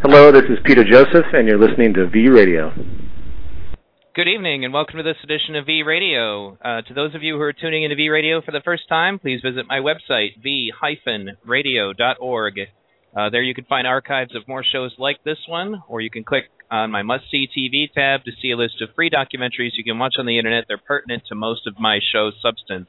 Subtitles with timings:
[0.00, 2.72] Hello, this is Peter Joseph, and you're listening to V Radio.
[4.14, 6.56] Good evening, and welcome to this edition of V Radio.
[6.64, 9.18] Uh, to those of you who are tuning into V Radio for the first time,
[9.18, 11.34] please visit my website, v-radio.org.
[13.16, 16.22] Uh, there you can find archives of more shows like this one, or you can
[16.22, 19.82] click on my Must See TV tab to see a list of free documentaries you
[19.82, 20.66] can watch on the internet.
[20.68, 22.88] They're pertinent to most of my show's substance.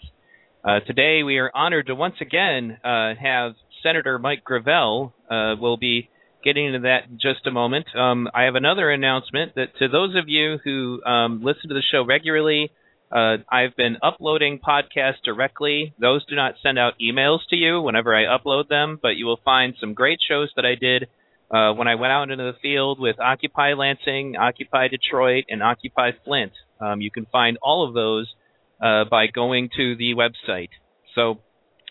[0.64, 5.16] Uh, today, we are honored to once again uh, have Senator Mike Gravel.
[5.28, 6.08] Uh, will be
[6.44, 7.88] getting into that in just a moment.
[7.96, 11.84] Um, I have another announcement that to those of you who um, listen to the
[11.92, 12.72] show regularly,
[13.12, 15.94] uh, I've been uploading podcasts directly.
[16.00, 19.40] Those do not send out emails to you whenever I upload them, but you will
[19.44, 21.08] find some great shows that I did
[21.52, 26.12] uh, when I went out into the field with Occupy Lansing, Occupy Detroit, and Occupy
[26.24, 26.52] Flint.
[26.80, 28.32] Um, you can find all of those
[28.80, 30.70] uh, by going to the website.
[31.16, 31.40] So,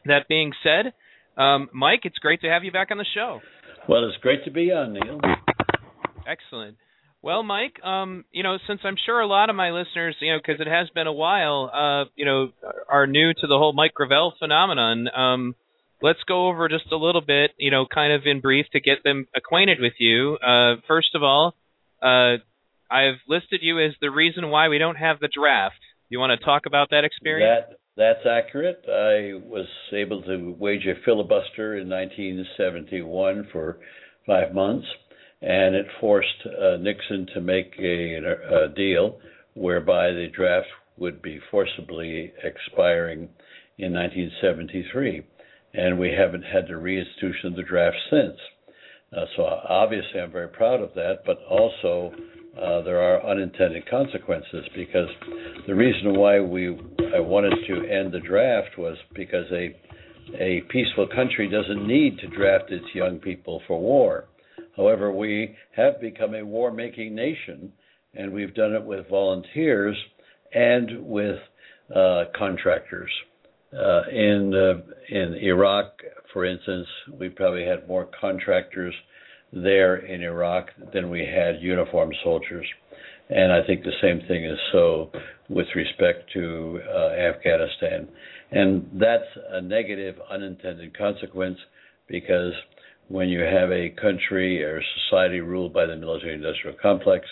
[0.05, 0.93] that being said,
[1.37, 3.41] um, Mike, it's great to have you back on the show.
[3.89, 5.19] Well, it's great to be on, Neil.
[6.27, 6.77] Excellent.
[7.23, 10.39] Well, Mike, um, you know, since I'm sure a lot of my listeners, you know,
[10.39, 12.51] because it has been a while, uh, you know,
[12.89, 15.55] are new to the whole Mike Gravel phenomenon, um,
[16.03, 19.03] let's go over just a little bit, you know, kind of in brief to get
[19.05, 20.37] them acquainted with you.
[20.37, 21.55] Uh, first of all,
[22.03, 22.37] uh,
[22.91, 25.81] I've listed you as the reason why we don't have the draft.
[26.09, 27.67] You want to talk about that experience?
[27.69, 28.85] That that's accurate.
[28.87, 33.79] I was able to wage a filibuster in 1971 for
[34.25, 34.87] five months,
[35.43, 39.19] and it forced uh, Nixon to make a, a, deal
[39.55, 43.29] whereby the draft would be forcibly expiring
[43.79, 45.27] in 1973,
[45.75, 48.39] and we haven't had to reinstitution the draft since.
[49.13, 52.13] Uh, so obviously, I'm very proud of that, but also
[52.63, 55.09] uh, there are unintended consequences because
[55.67, 56.77] the reason why we
[57.15, 59.75] I wanted to end the draft was because a
[60.39, 64.27] a peaceful country doesn't need to draft its young people for war.
[64.77, 67.73] However, we have become a war-making nation,
[68.15, 69.97] and we've done it with volunteers
[70.53, 71.39] and with
[71.95, 73.11] uh, contractors.
[73.73, 75.93] Uh, in uh, in Iraq,
[76.33, 76.87] for instance,
[77.19, 78.95] we probably had more contractors
[79.53, 82.67] there in Iraq than we had uniformed soldiers.
[83.31, 85.11] And I think the same thing is so
[85.49, 88.09] with respect to uh, Afghanistan.
[88.51, 91.59] And that's a negative unintended consequence
[92.09, 92.53] because
[93.09, 97.27] when you have a country or society ruled by the military industrial complex,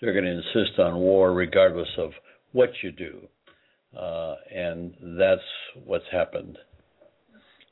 [0.00, 2.10] they're going to insist on war regardless of
[2.52, 3.20] what you do.
[3.96, 5.40] Uh, and that's
[5.84, 6.56] what's happened.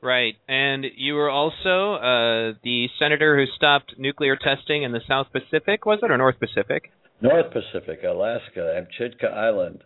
[0.01, 0.35] Right.
[0.47, 5.85] And you were also uh, the senator who stopped nuclear testing in the South Pacific,
[5.85, 6.91] was it, or North Pacific?
[7.21, 9.83] North Pacific, Alaska, Amchitka Island,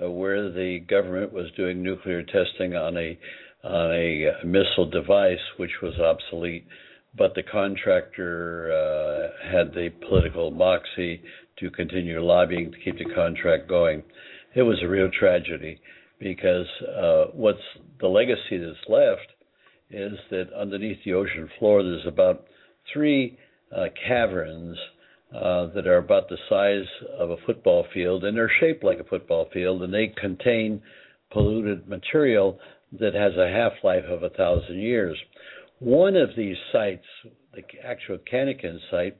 [0.00, 3.18] uh, where the government was doing nuclear testing on a
[3.64, 6.64] on a missile device which was obsolete,
[7.16, 11.20] but the contractor uh, had the political moxie
[11.58, 14.04] to continue lobbying to keep the contract going.
[14.54, 15.80] It was a real tragedy
[16.20, 17.58] because uh, what's
[18.00, 19.32] the legacy that's left
[19.90, 22.46] is that underneath the ocean floor there's about
[22.92, 23.38] three
[23.76, 24.76] uh, caverns
[25.34, 26.86] uh, that are about the size
[27.18, 30.80] of a football field and they're shaped like a football field and they contain
[31.32, 32.58] polluted material
[32.92, 35.16] that has a half life of a thousand years.
[35.78, 37.04] One of these sites,
[37.52, 39.16] the actual Cannikin site,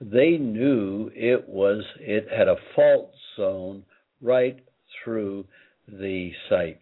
[0.00, 3.84] they knew it was it had a fault zone
[4.20, 4.58] right
[5.04, 5.44] through
[5.88, 6.80] the site,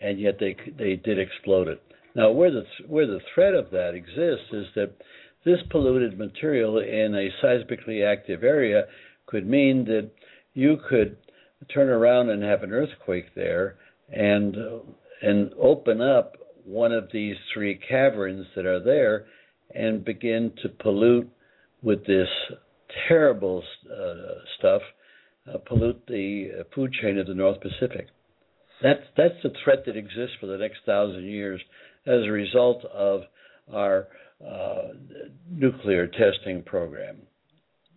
[0.00, 1.82] and yet they they did explode it.
[2.18, 4.90] Now, where the where the threat of that exists is that
[5.44, 8.86] this polluted material in a seismically active area
[9.26, 10.10] could mean that
[10.52, 11.16] you could
[11.72, 13.76] turn around and have an earthquake there
[14.08, 14.56] and
[15.22, 19.26] and open up one of these three caverns that are there
[19.72, 21.30] and begin to pollute
[21.84, 22.28] with this
[23.06, 24.82] terrible uh, stuff,
[25.46, 28.08] uh, pollute the food chain of the North Pacific.
[28.82, 31.60] That's that's the threat that exists for the next thousand years
[32.08, 33.22] as a result of
[33.72, 34.08] our
[34.44, 34.88] uh,
[35.50, 37.18] nuclear testing program.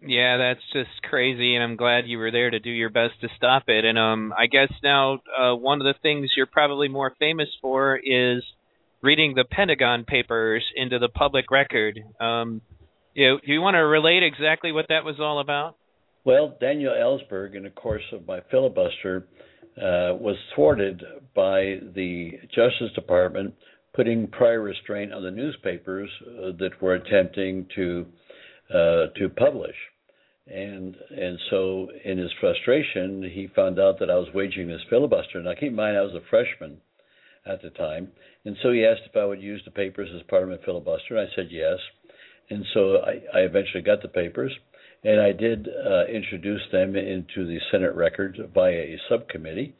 [0.05, 3.27] Yeah, that's just crazy, and I'm glad you were there to do your best to
[3.37, 3.85] stop it.
[3.85, 7.97] And um, I guess now uh, one of the things you're probably more famous for
[7.97, 8.43] is
[9.03, 11.99] reading the Pentagon Papers into the public record.
[12.19, 12.61] Um,
[13.13, 15.75] you know, do you want to relate exactly what that was all about?
[16.23, 19.27] Well, Daniel Ellsberg, in the course of my filibuster,
[19.77, 21.03] uh, was thwarted
[21.35, 23.53] by the Justice Department
[23.93, 28.05] putting prior restraint on the newspapers uh, that were attempting to
[28.69, 29.75] uh, to publish.
[30.47, 35.41] And and so in his frustration, he found out that I was waging this filibuster.
[35.41, 36.77] Now keep in mind I was a freshman
[37.45, 38.09] at the time,
[38.45, 41.17] and so he asked if I would use the papers as part of my filibuster.
[41.17, 41.77] and I said yes,
[42.49, 44.53] and so I, I eventually got the papers,
[45.03, 49.75] and I did uh, introduce them into the Senate record via a subcommittee,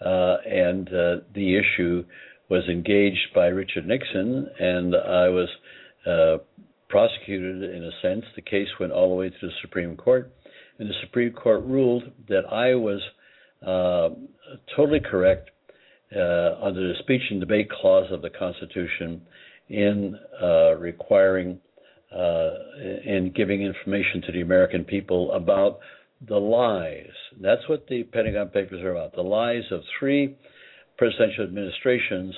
[0.00, 2.04] uh, and uh, the issue
[2.48, 5.48] was engaged by Richard Nixon, and I was
[6.06, 6.36] uh,
[6.88, 8.24] prosecuted in a sense.
[8.34, 10.32] The case went all the way to the Supreme Court,
[10.78, 13.00] and the Supreme Court ruled that I was
[13.66, 14.10] uh,
[14.76, 15.50] totally correct
[16.14, 19.22] uh, under the speech and debate clause of the Constitution
[19.68, 21.58] in uh, requiring
[22.14, 22.50] uh,
[23.04, 25.80] in giving information to the American people about
[26.28, 27.10] the lies.
[27.40, 29.14] That's what the Pentagon Papers are about.
[29.14, 30.36] The lies of three
[30.98, 32.34] presidential administrations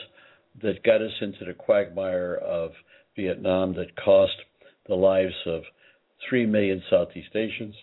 [0.62, 2.72] that got us into the quagmire of
[3.16, 4.32] Vietnam that cost
[4.87, 5.62] the lives of
[6.28, 7.75] 3 million Southeast Asians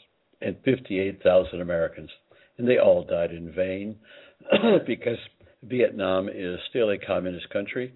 [0.41, 2.09] and 58,000 Americans.
[2.57, 3.97] And they all died in vain
[4.87, 5.17] because
[5.63, 7.93] Vietnam is still a communist country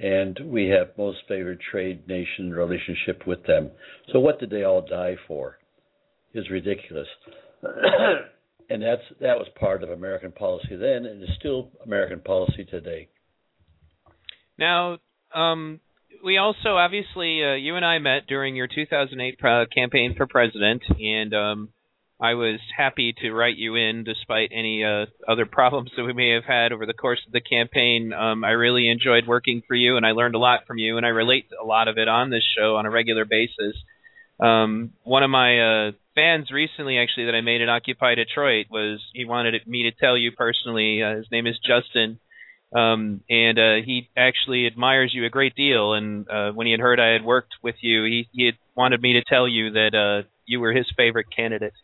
[0.00, 3.70] and we have most favored trade nation relationship with them.
[4.12, 5.58] So what did they all die for?
[6.32, 7.06] Is ridiculous.
[8.70, 13.08] and that's that was part of American policy then and is still American policy today.
[14.58, 14.98] Now,
[15.34, 15.80] um,
[16.24, 20.82] we also obviously uh, you and I met during your 2008 uh, campaign for president,
[20.98, 21.68] and um,
[22.20, 26.30] I was happy to write you in despite any uh, other problems that we may
[26.30, 28.12] have had over the course of the campaign.
[28.12, 31.04] Um, I really enjoyed working for you, and I learned a lot from you, and
[31.04, 33.76] I relate a lot of it on this show on a regular basis.
[34.40, 39.00] Um, one of my uh, fans recently, actually, that I made at Occupy Detroit was
[39.12, 41.02] he wanted me to tell you personally.
[41.02, 42.18] Uh, his name is Justin
[42.74, 45.94] um, and uh, he actually admires you a great deal.
[45.94, 49.00] And uh, when he had heard I had worked with you, he he had wanted
[49.00, 51.74] me to tell you that uh, you were his favorite candidate.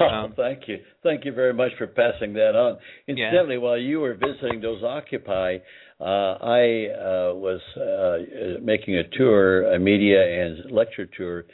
[0.00, 2.78] oh, thank you, thank you very much for passing that on.
[3.06, 3.60] Incidentally, yeah.
[3.60, 5.58] while you were visiting those Occupy,
[6.00, 11.44] uh, I uh, was uh, making a tour, a media and lecture tour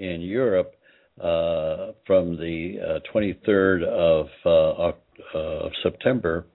[0.00, 0.74] in Europe
[1.20, 4.94] uh, from the 23rd uh, of
[5.34, 6.46] uh, September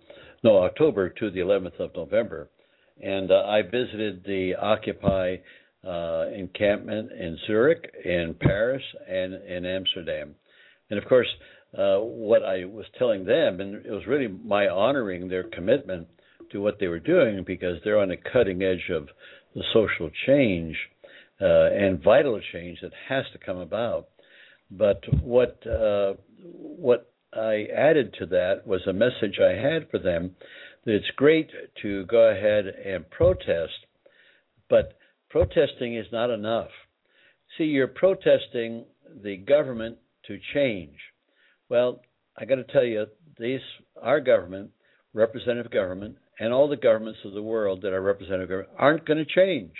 [0.44, 2.50] no October to the 11th of November,
[3.02, 5.38] and uh, I visited the Occupy
[5.84, 10.36] uh, encampment in Zurich, in Paris, and in Amsterdam,
[10.90, 11.28] and of course.
[11.78, 16.08] Uh, what I was telling them, and it was really my honoring their commitment
[16.50, 19.10] to what they were doing because they're on the cutting edge of
[19.56, 20.78] the social change
[21.42, 24.08] uh, and vital change that has to come about.
[24.72, 30.36] But what uh, what I added to that was a message I had for them
[30.86, 31.50] that it's great
[31.82, 33.74] to go ahead and protest,
[34.70, 34.98] but
[35.30, 36.70] protesting is not enough.
[37.58, 38.86] See, you're protesting
[39.24, 39.98] the government
[40.28, 40.98] to change.
[41.70, 42.02] Well,
[42.38, 43.06] I got to tell you,
[43.40, 43.62] these
[44.02, 44.72] our government,
[45.14, 49.24] representative government, and all the governments of the world that are representative government aren't going
[49.24, 49.74] to change.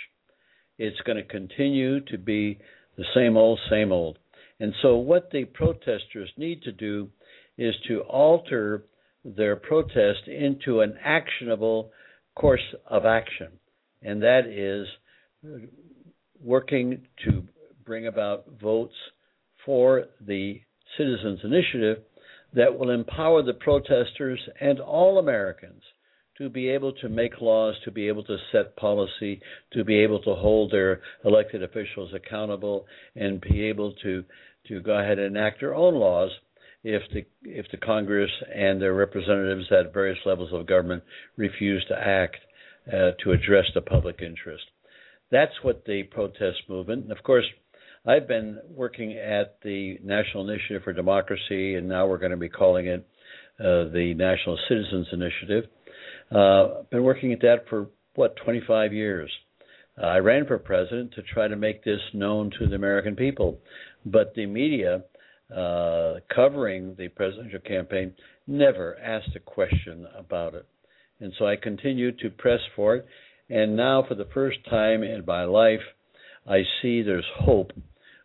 [0.78, 2.58] It's going to continue to be
[2.96, 4.18] the same old, same old.
[4.60, 7.08] And so, what the protesters need to do
[7.58, 8.84] is to alter
[9.24, 11.90] their protest into an actionable
[12.34, 13.48] course of action,
[14.02, 14.86] and that is
[16.42, 17.42] working to
[17.84, 18.94] bring about votes
[19.64, 20.60] for the
[20.96, 21.98] Citizens Initiative
[22.54, 25.82] that will empower the protesters and all Americans
[26.38, 29.40] to be able to make laws, to be able to set policy,
[29.72, 34.24] to be able to hold their elected officials accountable, and be able to
[34.68, 36.30] to go ahead and enact their own laws
[36.82, 41.02] if the if the Congress and their representatives at various levels of government
[41.36, 42.36] refuse to act
[42.88, 44.64] uh, to address the public interest.
[45.30, 47.04] That's what the protest movement.
[47.04, 47.44] And of course,
[48.06, 52.48] I've been working at the National Initiative for Democracy, and now we're going to be
[52.48, 53.04] calling it
[53.58, 55.64] uh, the National Citizens Initiative.
[56.30, 59.30] Uh, been working at that for what 25 years.
[60.00, 63.58] Uh, I ran for president to try to make this known to the American people,
[64.04, 65.02] but the media
[65.54, 68.12] uh, covering the presidential campaign
[68.46, 70.66] never asked a question about it.
[71.20, 73.06] And so I continued to press for it.
[73.48, 75.80] And now, for the first time in my life,
[76.48, 77.72] I see there's hope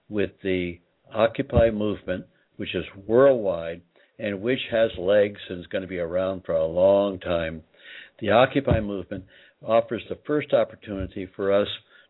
[0.09, 0.79] with the
[1.13, 2.25] Occupy movement,
[2.57, 3.81] which is worldwide
[4.17, 7.63] and which has legs and is going to be around for a long time.
[8.21, 9.25] The Occupy movement
[9.63, 11.67] offers the first opportunity for us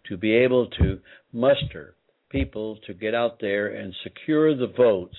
[0.10, 1.00] to be able to
[1.32, 1.96] muster
[2.30, 5.16] people to get out there and secure the votes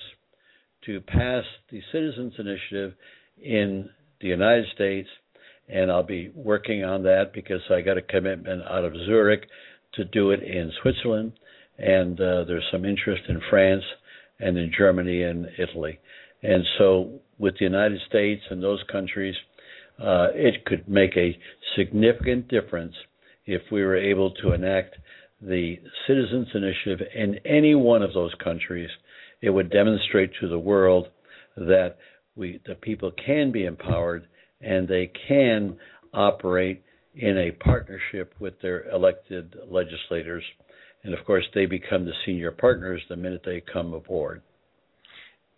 [0.85, 2.93] to pass the Citizens Initiative
[3.41, 3.89] in
[4.21, 5.09] the United States.
[5.67, 9.47] And I'll be working on that because I got a commitment out of Zurich
[9.95, 11.33] to do it in Switzerland.
[11.79, 13.83] And uh, there's some interest in France
[14.39, 15.99] and in Germany and Italy.
[16.43, 19.35] And so, with the United States and those countries,
[19.99, 21.37] uh, it could make a
[21.77, 22.95] significant difference
[23.45, 24.95] if we were able to enact
[25.41, 28.89] the Citizens Initiative in any one of those countries,
[29.41, 31.07] it would demonstrate to the world
[31.57, 31.97] that
[32.35, 34.27] we, the people can be empowered
[34.61, 35.77] and they can
[36.13, 36.83] operate
[37.15, 40.43] in a partnership with their elected legislators.
[41.03, 44.41] And of course, they become the senior partners the minute they come aboard.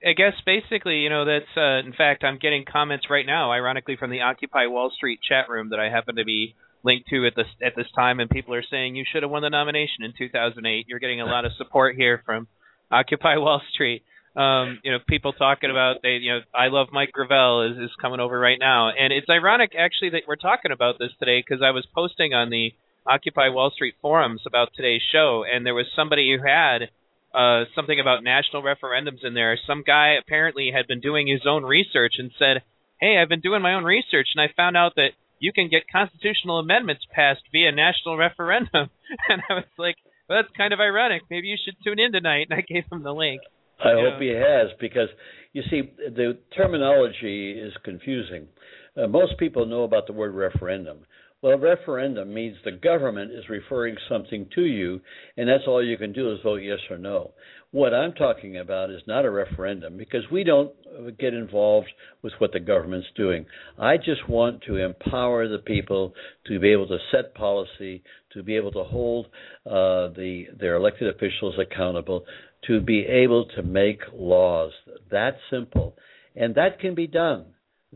[0.05, 3.97] I guess basically, you know, that's uh, in fact, I'm getting comments right now, ironically,
[3.97, 7.33] from the Occupy Wall Street chat room that I happen to be linked to at
[7.35, 10.13] this at this time, and people are saying you should have won the nomination in
[10.15, 10.85] 2008.
[10.88, 12.47] You're getting a lot of support here from
[12.91, 14.03] Occupy Wall Street.
[14.35, 17.95] Um, you know, people talking about they, you know, I love Mike Gravel is is
[18.00, 21.63] coming over right now, and it's ironic actually that we're talking about this today because
[21.65, 22.74] I was posting on the
[23.07, 26.89] Occupy Wall Street forums about today's show, and there was somebody who had
[27.35, 29.57] uh, something about national referendums in there.
[29.67, 32.63] Some guy apparently had been doing his own research and said,
[32.99, 35.91] "Hey, I've been doing my own research, and I found out that you can get
[35.91, 38.89] constitutional amendments passed via national referendum."
[39.29, 39.97] and I was like,
[40.29, 41.23] well, "That's kind of ironic.
[41.29, 43.41] Maybe you should tune in tonight." And I gave him the link.
[43.83, 44.09] I yeah.
[44.09, 45.09] hope he has because
[45.51, 48.47] you see the terminology is confusing.
[48.95, 50.99] Uh, most people know about the word referendum.
[51.45, 54.99] Well, a referendum means the government is referring something to you,
[55.37, 57.33] and that's all you can do is vote yes or no.
[57.69, 60.71] What I'm talking about is not a referendum because we don't
[61.19, 61.89] get involved
[62.23, 63.45] with what the government's doing.
[63.77, 66.15] I just want to empower the people
[66.47, 68.01] to be able to set policy,
[68.33, 69.27] to be able to hold
[69.67, 72.25] uh, the their elected officials accountable,
[72.65, 74.71] to be able to make laws.
[75.11, 75.95] That simple,
[76.35, 77.45] and that can be done.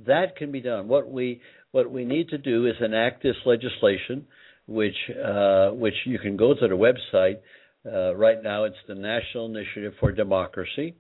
[0.06, 0.88] That can be done.
[0.88, 1.41] What we
[1.72, 4.26] what we need to do is enact this legislation,
[4.68, 7.38] which uh, which you can go to the website.
[7.86, 10.96] Uh, right now, it's the National Initiative for Democracy,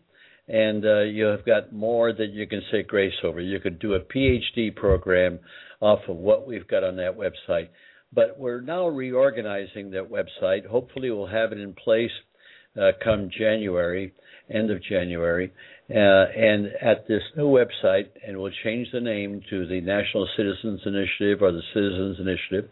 [0.47, 3.41] and uh, you have got more that you can say grace over.
[3.41, 5.39] You could do a PhD program
[5.81, 7.69] off of what we've got on that website.
[8.11, 10.65] But we're now reorganizing that website.
[10.65, 12.11] Hopefully, we'll have it in place
[12.79, 14.13] uh, come January,
[14.49, 15.51] end of January,
[15.89, 20.81] uh, and at this new website, and we'll change the name to the National Citizens
[20.85, 22.69] Initiative or the Citizens Initiative,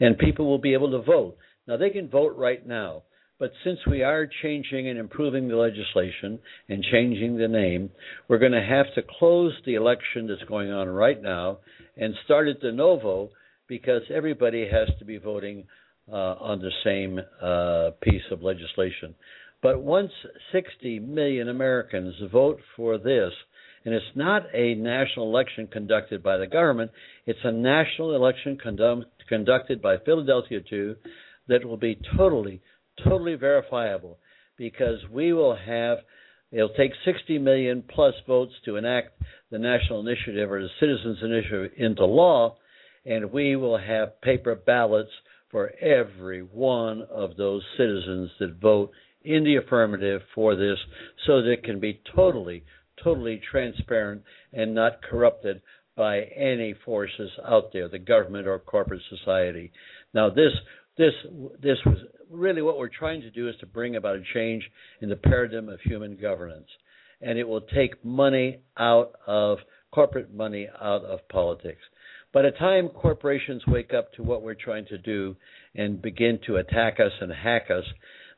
[0.00, 1.36] and people will be able to vote.
[1.66, 3.02] Now, they can vote right now,
[3.38, 7.90] but since we are changing and improving the legislation and changing the name,
[8.28, 11.58] we're going to have to close the election that's going on right now
[11.96, 13.30] and start it de novo
[13.68, 15.64] because everybody has to be voting
[16.10, 19.14] uh, on the same uh, piece of legislation.
[19.64, 20.12] But once
[20.52, 23.32] 60 million Americans vote for this,
[23.86, 26.90] and it's not a national election conducted by the government,
[27.24, 30.96] it's a national election conduct, conducted by Philadelphia 2
[31.48, 32.60] that will be totally,
[33.04, 34.18] totally verifiable.
[34.58, 36.00] Because we will have,
[36.52, 39.18] it'll take 60 million plus votes to enact
[39.50, 42.58] the national initiative or the citizens initiative into law,
[43.06, 45.10] and we will have paper ballots
[45.50, 48.90] for every one of those citizens that vote
[49.24, 50.78] in the affirmative for this
[51.26, 52.64] so that it can be totally,
[53.02, 55.62] totally transparent and not corrupted
[55.96, 59.72] by any forces out there, the government or corporate society.
[60.12, 60.52] Now, this
[60.96, 61.12] this
[61.60, 61.98] this was
[62.30, 64.68] really what we're trying to do is to bring about a change
[65.00, 66.68] in the paradigm of human governance,
[67.20, 69.58] and it will take money out of
[69.92, 71.82] corporate money out of politics.
[72.32, 75.36] By the time corporations wake up to what we're trying to do
[75.76, 77.84] and begin to attack us and hack us,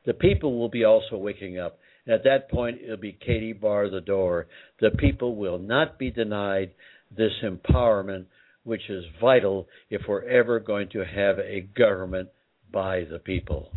[0.07, 1.79] the people will be also waking up.
[2.07, 4.47] And at that point, it'll be Katie bar the door.
[4.81, 6.71] The people will not be denied
[7.15, 8.27] this empowerment,
[8.65, 12.29] which is vital if we're ever going to have a government
[12.73, 13.71] by the people.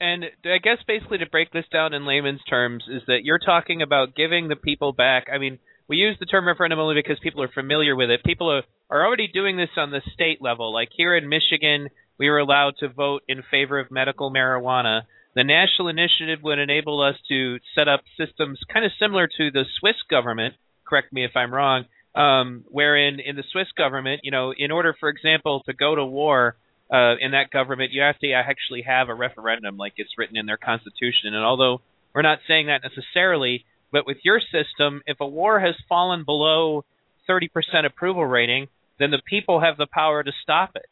[0.00, 3.82] And I guess basically to break this down in layman's terms is that you're talking
[3.82, 5.28] about giving the people back.
[5.32, 8.24] I mean, we use the term referendum only because people are familiar with it.
[8.24, 10.72] People are, are already doing this on the state level.
[10.72, 15.02] Like here in Michigan, we were allowed to vote in favor of medical marijuana.
[15.34, 19.64] The national initiative would enable us to set up systems kind of similar to the
[19.80, 20.54] Swiss government.
[20.86, 21.84] Correct me if I'm wrong.
[22.14, 26.04] Um, wherein in the Swiss government, you know, in order, for example, to go to
[26.04, 26.56] war
[26.92, 30.44] uh, in that government, you have to actually have a referendum, like it's written in
[30.44, 31.32] their constitution.
[31.32, 31.80] And although
[32.14, 36.84] we're not saying that necessarily, but with your system, if a war has fallen below
[37.28, 37.48] 30%
[37.86, 40.86] approval rating, then the people have the power to stop it.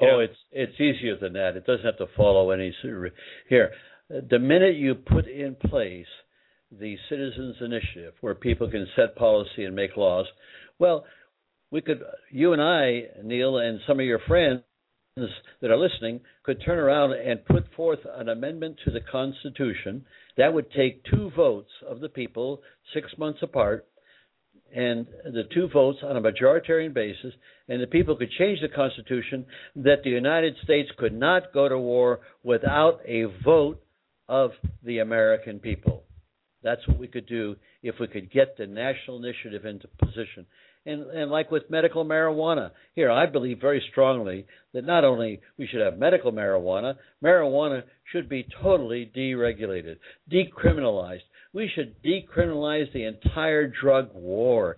[0.00, 1.56] Oh, it's it's easier than that.
[1.56, 2.74] It doesn't have to follow any
[3.48, 3.72] here.
[4.08, 6.06] The minute you put in place
[6.70, 10.26] the citizens initiative where people can set policy and make laws,
[10.78, 11.04] well,
[11.70, 14.62] we could you and I, Neil, and some of your friends
[15.16, 20.04] that are listening could turn around and put forth an amendment to the Constitution
[20.36, 23.86] that would take two votes of the people, six months apart,
[24.74, 27.32] and the two votes on a majoritarian basis,
[27.68, 31.78] and the people could change the Constitution that the United States could not go to
[31.78, 33.80] war without a vote
[34.28, 34.50] of
[34.82, 36.02] the American people.
[36.62, 40.46] That's what we could do if we could get the national initiative into position.
[40.86, 45.66] And, and like with medical marijuana, here I believe very strongly that not only we
[45.66, 49.96] should have medical marijuana, marijuana should be totally deregulated,
[50.30, 51.20] decriminalized.
[51.54, 54.76] We should decriminalize the entire drug war.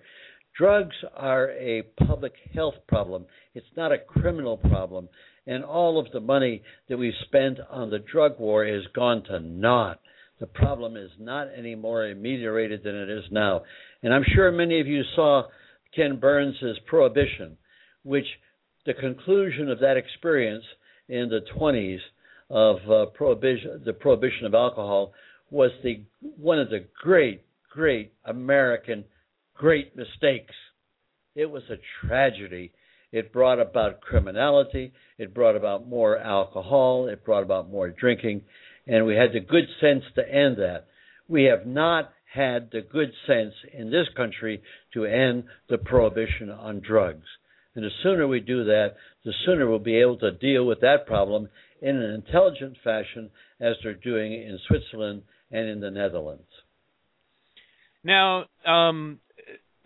[0.59, 3.25] Drugs are a public health problem.
[3.55, 5.09] It's not a criminal problem.
[5.47, 9.41] And all of the money that we've spent on the drug war has gone to
[9.41, 10.01] naught.
[10.39, 13.63] The problem is not any more ameliorated than it is now.
[14.03, 15.45] And I'm sure many of you saw
[15.95, 17.57] Ken Burns' Prohibition,
[18.03, 18.27] which
[18.85, 20.65] the conclusion of that experience
[21.09, 22.01] in the 20s
[22.51, 25.13] of uh, prohibition, the prohibition of alcohol,
[25.51, 29.05] was the one of the great, great American
[29.57, 30.55] great mistakes.
[31.35, 32.73] It was a tragedy.
[33.13, 34.93] It brought about criminality.
[35.19, 37.09] It brought about more alcohol.
[37.09, 38.43] It brought about more drinking.
[38.87, 40.87] And we had the good sense to end that.
[41.29, 44.63] We have not had the good sense in this country
[44.95, 47.27] to end the prohibition on drugs.
[47.75, 51.07] And the sooner we do that, the sooner we'll be able to deal with that
[51.07, 51.49] problem
[51.81, 56.49] in an intelligent fashion as they're doing in Switzerland and in the Netherlands.
[58.05, 59.21] Now, um,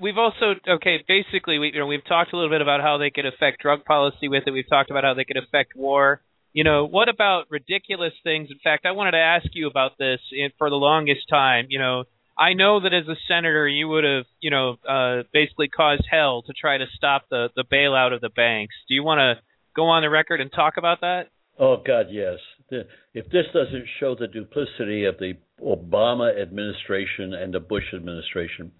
[0.00, 1.04] we've also okay.
[1.06, 3.84] Basically, we you know we've talked a little bit about how they could affect drug
[3.84, 4.50] policy with it.
[4.50, 6.20] We've talked about how they could affect war.
[6.52, 8.48] You know, what about ridiculous things?
[8.50, 10.18] In fact, I wanted to ask you about this
[10.58, 11.66] for the longest time.
[11.68, 12.04] You know,
[12.36, 16.42] I know that as a senator, you would have, you know, uh, basically caused hell
[16.42, 18.74] to try to stop the the bailout of the banks.
[18.88, 19.42] Do you want to
[19.76, 21.28] go on the record and talk about that?
[21.58, 22.38] Oh God, yes.
[22.70, 28.72] If this doesn't show the duplicity of the Obama administration and the Bush administration,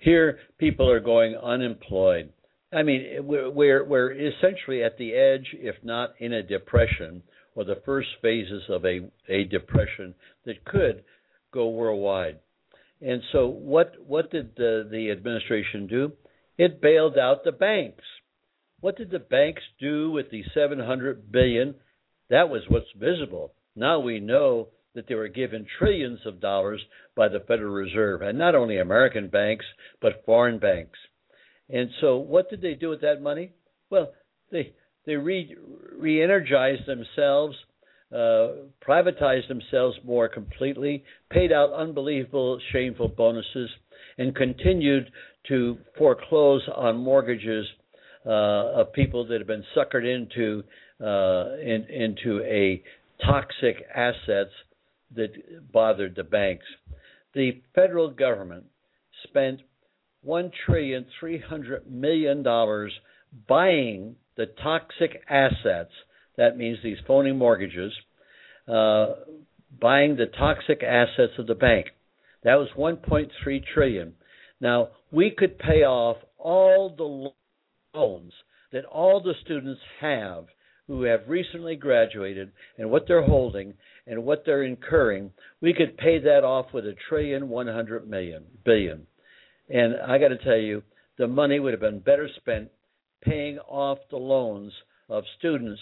[0.00, 2.32] here people are going unemployed.
[2.72, 7.22] I mean, we're we're, we're essentially at the edge, if not in a depression,
[7.54, 11.04] or the first phases of a a depression that could
[11.52, 12.38] go worldwide.
[13.00, 16.12] And so, what what did the, the administration do?
[16.56, 18.04] It bailed out the banks.
[18.80, 21.74] What did the banks do with the 700 billion?
[22.30, 23.52] That was what's visible.
[23.74, 26.80] Now we know that they were given trillions of dollars
[27.14, 29.64] by the Federal Reserve, and not only American banks,
[30.00, 30.98] but foreign banks.
[31.68, 33.52] And so, what did they do with that money?
[33.90, 34.12] Well,
[34.50, 34.72] they
[35.06, 35.54] they re
[35.96, 37.54] re-energized themselves
[38.12, 38.48] uh,
[38.86, 43.68] privatized themselves more completely, paid out unbelievable, shameful bonuses,
[44.16, 45.10] and continued
[45.48, 47.66] to foreclose on mortgages
[48.24, 50.64] uh, of people that have been suckered into
[51.00, 52.82] uh, in, into a
[53.24, 54.52] toxic assets
[55.14, 56.66] that bothered the banks.
[57.34, 58.64] The federal government
[59.24, 59.60] spent
[60.22, 62.92] one trillion three hundred million dollars
[63.46, 65.92] buying the toxic assets
[66.38, 67.92] that means these phony mortgages,
[68.68, 69.08] uh,
[69.78, 71.88] buying the toxic assets of the bank.
[72.44, 73.28] That was 1.3
[73.74, 74.14] trillion.
[74.60, 78.32] Now we could pay off all the loans
[78.72, 80.46] that all the students have
[80.88, 83.74] who have recently graduated and what they're holding
[84.06, 85.30] and what they're incurring.
[85.60, 89.06] We could pay that off with a trillion 100 million billion.
[89.68, 90.82] And I got to tell you,
[91.18, 92.70] the money would have been better spent
[93.22, 94.72] paying off the loans
[95.08, 95.80] of students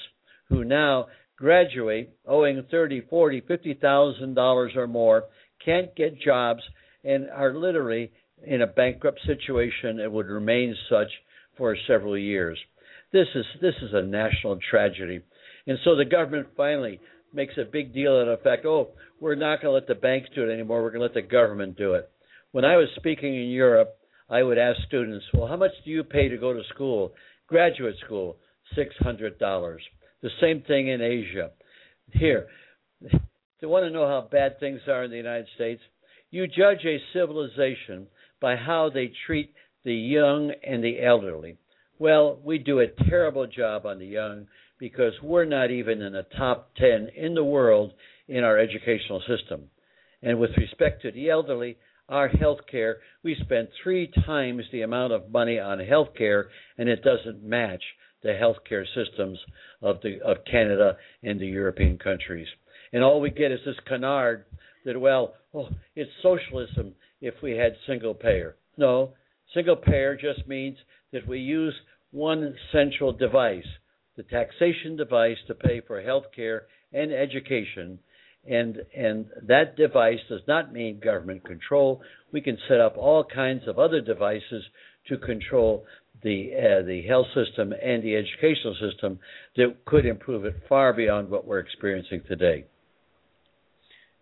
[0.49, 5.25] who now graduate owing thirty, forty, fifty thousand dollars or more,
[5.65, 6.63] can't get jobs,
[7.05, 8.11] and are literally
[8.45, 11.09] in a bankrupt situation and would remain such
[11.57, 12.59] for several years.
[13.13, 15.21] This is this is a national tragedy,
[15.67, 17.01] and so the government finally
[17.33, 18.89] makes a big deal of the fact, oh,
[19.21, 20.83] we're not going to let the banks do it anymore.
[20.83, 22.11] We're going to let the government do it.
[22.53, 23.97] When I was speaking in Europe,
[24.29, 27.13] I would ask students, well, how much do you pay to go to school?
[27.47, 28.37] Graduate school,
[28.75, 29.83] six hundred dollars.
[30.23, 31.51] The same thing in Asia.
[32.13, 32.47] Here,
[33.61, 35.83] to want to know how bad things are in the United States,
[36.31, 38.07] you judge a civilization
[38.41, 39.53] by how they treat
[39.85, 41.57] the young and the elderly.
[41.99, 44.47] Well, we do a terrible job on the young
[44.79, 47.93] because we're not even in the top 10 in the world
[48.29, 49.71] in our educational system.
[50.23, 51.79] And with respect to the elderly,
[52.09, 56.89] our health care, we spend three times the amount of money on health care, and
[56.89, 57.83] it doesn't match
[58.23, 59.39] the healthcare systems
[59.83, 62.49] of the of Canada and the European countries.
[62.93, 64.45] And all we get is this canard
[64.85, 68.57] that well, oh, it's socialism if we had single payer.
[68.77, 69.15] No,
[69.55, 70.77] single payer just means
[71.17, 71.75] that we use
[72.11, 73.67] one central device,
[74.17, 77.99] the taxation device to pay for health care and education,
[78.49, 82.03] and and that device does not mean government control.
[82.33, 84.63] We can set up all kinds of other devices
[85.09, 85.87] to control
[86.23, 89.19] the uh, the health system and the educational system
[89.57, 92.67] that could improve it far beyond what we're experiencing today.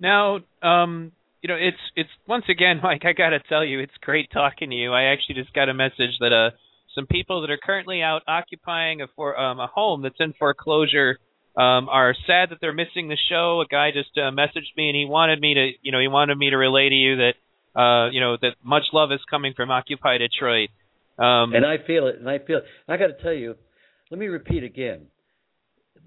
[0.00, 1.10] Now, um,
[1.42, 3.02] you know, it's it's once again, Mike.
[3.04, 4.92] I got to tell you, it's great talking to you.
[4.92, 6.56] I actually just got a message that uh,
[6.94, 11.18] some people that are currently out occupying a for um, a home that's in foreclosure
[11.56, 13.62] um, are sad that they're missing the show.
[13.62, 16.36] A guy just uh, messaged me and he wanted me to, you know, he wanted
[16.36, 19.70] me to relay to you that, uh, you know, that much love is coming from
[19.70, 20.70] Occupy Detroit.
[21.18, 22.58] Um, and I feel it, and I feel.
[22.58, 22.64] It.
[22.88, 23.54] I got to tell you,
[24.10, 25.06] let me repeat again.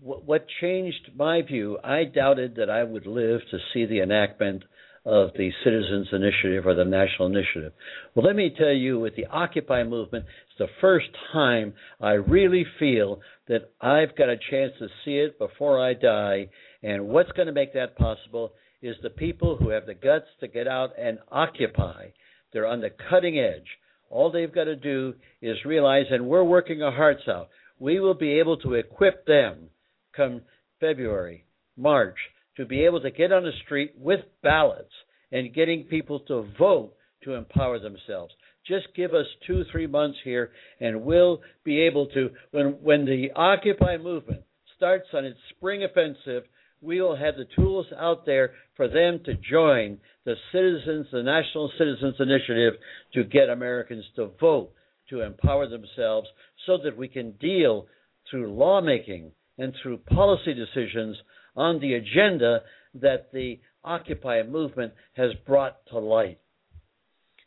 [0.01, 1.77] What, what changed my view?
[1.81, 4.63] I doubted that I would live to see the enactment
[5.07, 7.71] of the Citizens Initiative or the National Initiative.
[8.13, 12.65] Well, let me tell you, with the Occupy movement, it's the first time I really
[12.77, 16.49] feel that I've got a chance to see it before I die.
[16.83, 20.47] And what's going to make that possible is the people who have the guts to
[20.49, 22.07] get out and occupy.
[22.51, 23.67] They're on the cutting edge.
[24.09, 27.47] All they've got to do is realize, and we're working our hearts out,
[27.79, 29.69] we will be able to equip them
[30.13, 30.41] come
[30.81, 31.45] February,
[31.77, 32.17] March,
[32.57, 34.91] to be able to get on the street with ballots
[35.31, 36.93] and getting people to vote
[37.23, 38.33] to empower themselves.
[38.67, 42.29] Just give us two, three months here, and we'll be able to.
[42.51, 44.41] When when the Occupy movement
[44.75, 46.43] starts on its spring offensive,
[46.81, 51.71] we will have the tools out there for them to join the citizens, the National
[51.77, 52.73] Citizens Initiative,
[53.13, 54.71] to get Americans to vote,
[55.09, 56.27] to empower themselves,
[56.65, 57.87] so that we can deal
[58.29, 61.17] through lawmaking and through policy decisions
[61.57, 62.61] on the agenda
[62.93, 66.39] that the Occupy movement has brought to light.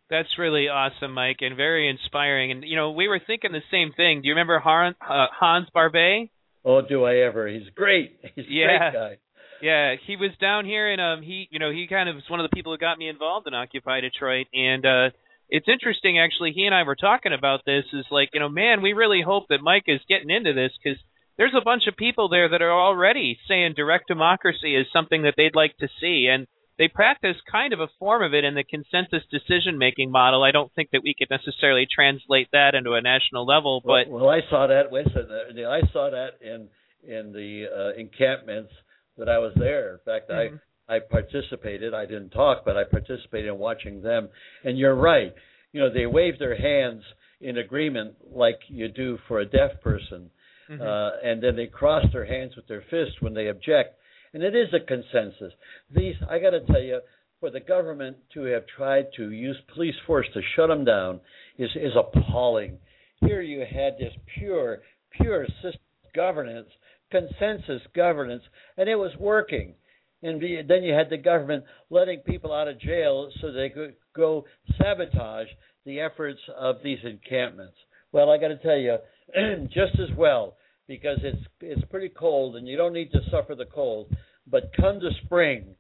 [0.09, 2.51] That's really awesome, Mike, and very inspiring.
[2.51, 4.23] And you know, we were thinking the same thing.
[4.23, 6.31] Do you remember Hans, uh, Hans Barbet?
[6.65, 7.47] Oh, do I ever?
[7.47, 8.19] He's great.
[8.35, 8.91] He's a yeah.
[8.91, 9.19] great guy.
[9.63, 12.41] Yeah, he was down here, and um, he, you know, he kind of was one
[12.41, 15.11] of the people who got me involved in Occupy Detroit, and uh,
[15.51, 16.53] it's interesting actually.
[16.53, 17.85] He and I were talking about this.
[17.93, 20.99] Is like, you know, man, we really hope that Mike is getting into this because
[21.41, 25.33] there's a bunch of people there that are already saying direct democracy is something that
[25.39, 28.63] they'd like to see, and they practice kind of a form of it in the
[28.63, 30.43] consensus decision making model.
[30.43, 34.27] I don't think that we could necessarily translate that into a national level, but well,
[34.27, 34.93] well I saw that.
[34.93, 36.69] Wait a second, I saw that in
[37.03, 38.73] in the uh, encampments
[39.17, 39.95] that I was there.
[39.95, 40.57] In fact, mm-hmm.
[40.91, 41.95] I I participated.
[41.95, 44.29] I didn't talk, but I participated in watching them.
[44.63, 45.33] And you're right.
[45.73, 47.03] You know, they wave their hands
[47.41, 50.29] in agreement like you do for a deaf person
[50.71, 50.83] mm-hmm.
[50.83, 53.97] uh, and then they cross their hands with their fists when they object.
[54.33, 55.53] And it is a consensus.
[55.95, 57.01] These, I got to tell you,
[57.41, 61.21] for the government to have tried to use police force to shut them down
[61.59, 62.79] is is appalling.
[63.23, 64.81] Here you had this pure,
[65.13, 65.81] pure system
[66.15, 66.69] governance,
[67.11, 68.43] consensus governance,
[68.77, 69.75] and it was working.
[70.23, 74.45] And then you had the government letting people out of jail so they could go
[74.77, 75.47] sabotage
[75.87, 77.77] the efforts of these encampments.
[78.13, 78.99] Well, I got to tell you,
[79.69, 80.57] just as well
[80.91, 84.13] because it's it's pretty cold and you don't need to suffer the cold.
[84.51, 85.77] But come to spring,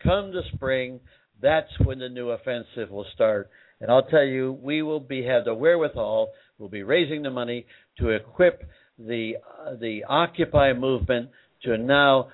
[0.00, 1.00] come to spring,
[1.42, 3.50] that's when the new offensive will start.
[3.80, 6.28] And I'll tell you, we will be have the wherewithal.
[6.56, 7.66] We'll be raising the money
[7.98, 8.62] to equip
[8.96, 11.30] the uh, the Occupy movement
[11.64, 12.28] to now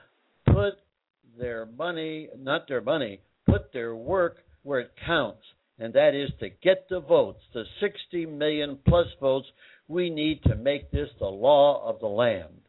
[0.44, 0.74] put
[1.38, 5.40] their money, not their money, put their work where it counts,
[5.78, 9.46] and that is to get the votes, the 60 million plus votes
[9.90, 12.60] we need to make this the law of the land.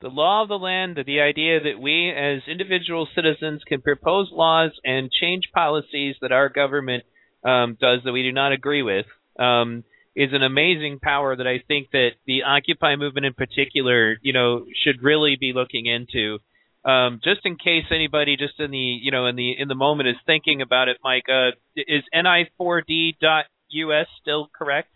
[0.00, 4.70] The law of the land, the idea that we as individual citizens can propose laws
[4.84, 7.04] and change policies that our government
[7.44, 9.06] um, does that we do not agree with,
[9.38, 9.84] um,
[10.16, 14.64] is an amazing power that I think that the Occupy movement in particular, you know,
[14.84, 16.38] should really be looking into.
[16.84, 20.08] Um, just in case anybody just in the you know in the in the moment
[20.08, 24.88] is thinking about it, Mike, uh, is ni4d.us still correct?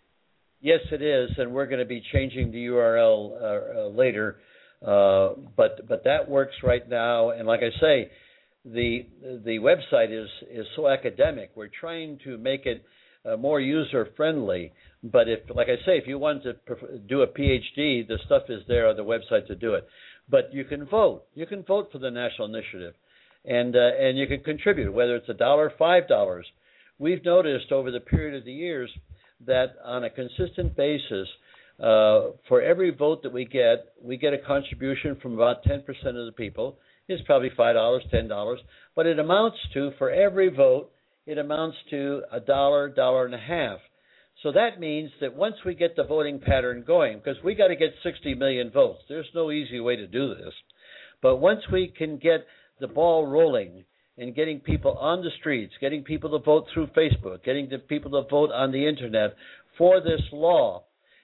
[0.63, 4.37] Yes, it is, and we're going to be changing the URL uh, uh, later.
[4.81, 8.09] Uh, but but that works right now, and like I say,
[8.63, 9.05] the
[9.43, 11.51] the website is is so academic.
[11.53, 12.85] We're trying to make it
[13.25, 14.71] uh, more user friendly.
[15.03, 16.55] But if, like I say, if you want to
[17.09, 19.85] do a PhD, the stuff is there on the website to do it.
[20.29, 21.25] But you can vote.
[21.35, 22.93] You can vote for the national initiative,
[23.43, 26.45] and uh, and you can contribute, whether it's a dollar, five dollars.
[26.99, 28.89] We've noticed over the period of the years
[29.45, 31.27] that on a consistent basis,
[31.79, 36.25] uh, for every vote that we get, we get a contribution from about 10% of
[36.25, 36.77] the people.
[37.07, 38.55] It's probably $5, $10,
[38.95, 40.91] but it amounts to, for every vote,
[41.25, 43.79] it amounts to a dollar, dollar and a half.
[44.41, 47.75] So that means that once we get the voting pattern going, because we got to
[47.75, 50.53] get 60 million votes, there's no easy way to do this.
[51.21, 52.45] But once we can get
[52.79, 53.85] the ball rolling
[54.17, 58.11] and getting people on the streets, getting people to vote through Facebook, getting the people
[58.11, 59.35] to vote on the internet
[59.77, 60.83] for this law.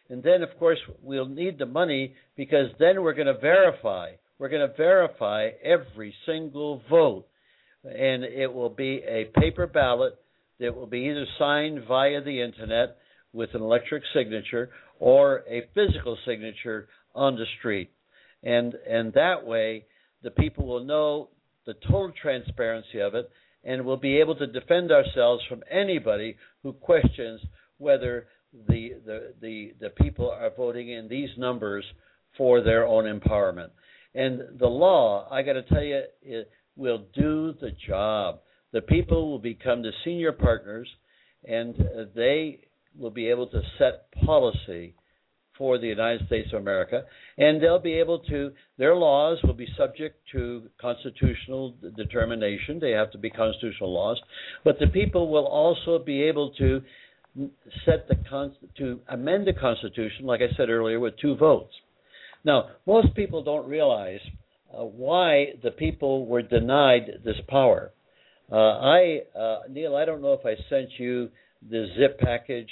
[0.09, 4.11] And then, of course, we'll need the money because then we're going to verify.
[4.39, 7.25] We're going to verify every single vote.
[7.83, 10.13] And it will be a paper ballot
[10.59, 12.97] that will be either signed via the internet
[13.33, 17.91] with an electric signature or a physical signature on the street.
[18.43, 19.85] And and that way
[20.23, 21.29] the people will know
[21.69, 23.29] the total transparency of it
[23.63, 27.39] and we'll be able to defend ourselves from anybody who questions
[27.77, 28.27] whether
[28.67, 31.85] the the the, the people are voting in these numbers
[32.37, 33.69] for their own empowerment.
[34.15, 38.39] And the law, I got to tell you, it will do the job.
[38.71, 40.87] The people will become the senior partners,
[41.43, 41.75] and
[42.15, 42.61] they
[42.97, 44.95] will be able to set policy
[45.59, 47.03] for the United States of America,
[47.37, 52.79] and they'll be able to, their laws will be subject to constitutional determination.
[52.79, 54.19] They have to be constitutional laws,
[54.63, 56.81] but the people will also be able to
[57.85, 58.15] set the
[58.77, 61.73] to amend the Constitution, like I said earlier, with two votes.
[62.43, 64.19] Now, most people don't realize
[64.73, 67.91] uh, why the people were denied this power.
[68.51, 71.29] Uh, I, uh, Neil, I don't know if I sent you
[71.69, 72.69] the zip package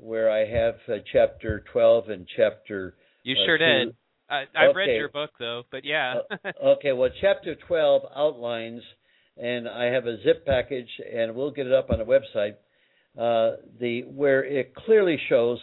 [0.00, 2.94] where I have uh, chapter 12 and chapter.
[3.22, 3.64] You uh, sure two.
[3.64, 3.96] did.
[4.28, 4.76] I, I've okay.
[4.76, 6.14] read your book though, but yeah.
[6.30, 8.82] Uh, okay, well, chapter 12 outlines,
[9.36, 12.54] and I have a zip package, and we'll get it up on the website.
[13.18, 15.58] Uh, the where it clearly shows,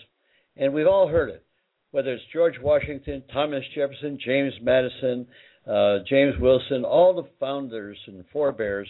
[0.58, 1.46] and we've all heard it,
[1.92, 5.26] whether it's George Washington, Thomas Jefferson, James Madison,
[5.66, 8.90] uh, James Wilson, all the founders and forebears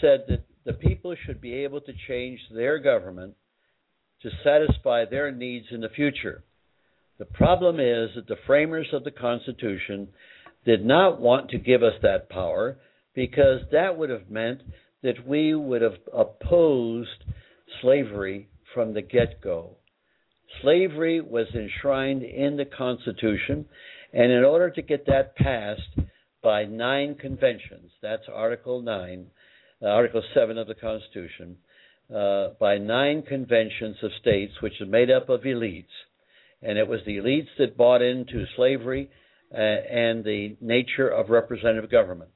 [0.00, 3.34] said that the people should be able to change their government
[4.26, 6.42] to satisfy their needs in the future.
[7.20, 10.08] The problem is that the framers of the Constitution
[10.64, 12.76] did not want to give us that power
[13.14, 14.62] because that would have meant
[15.04, 17.22] that we would have opposed
[17.80, 19.76] slavery from the get go.
[20.60, 23.66] Slavery was enshrined in the Constitution,
[24.12, 26.00] and in order to get that passed
[26.42, 29.26] by nine conventions, that's Article 9,
[29.82, 31.58] uh, Article 7 of the Constitution,
[32.14, 35.84] uh, by nine conventions of states, which is made up of elites.
[36.62, 39.10] And it was the elites that bought into slavery
[39.52, 42.30] uh, and the nature of representative government.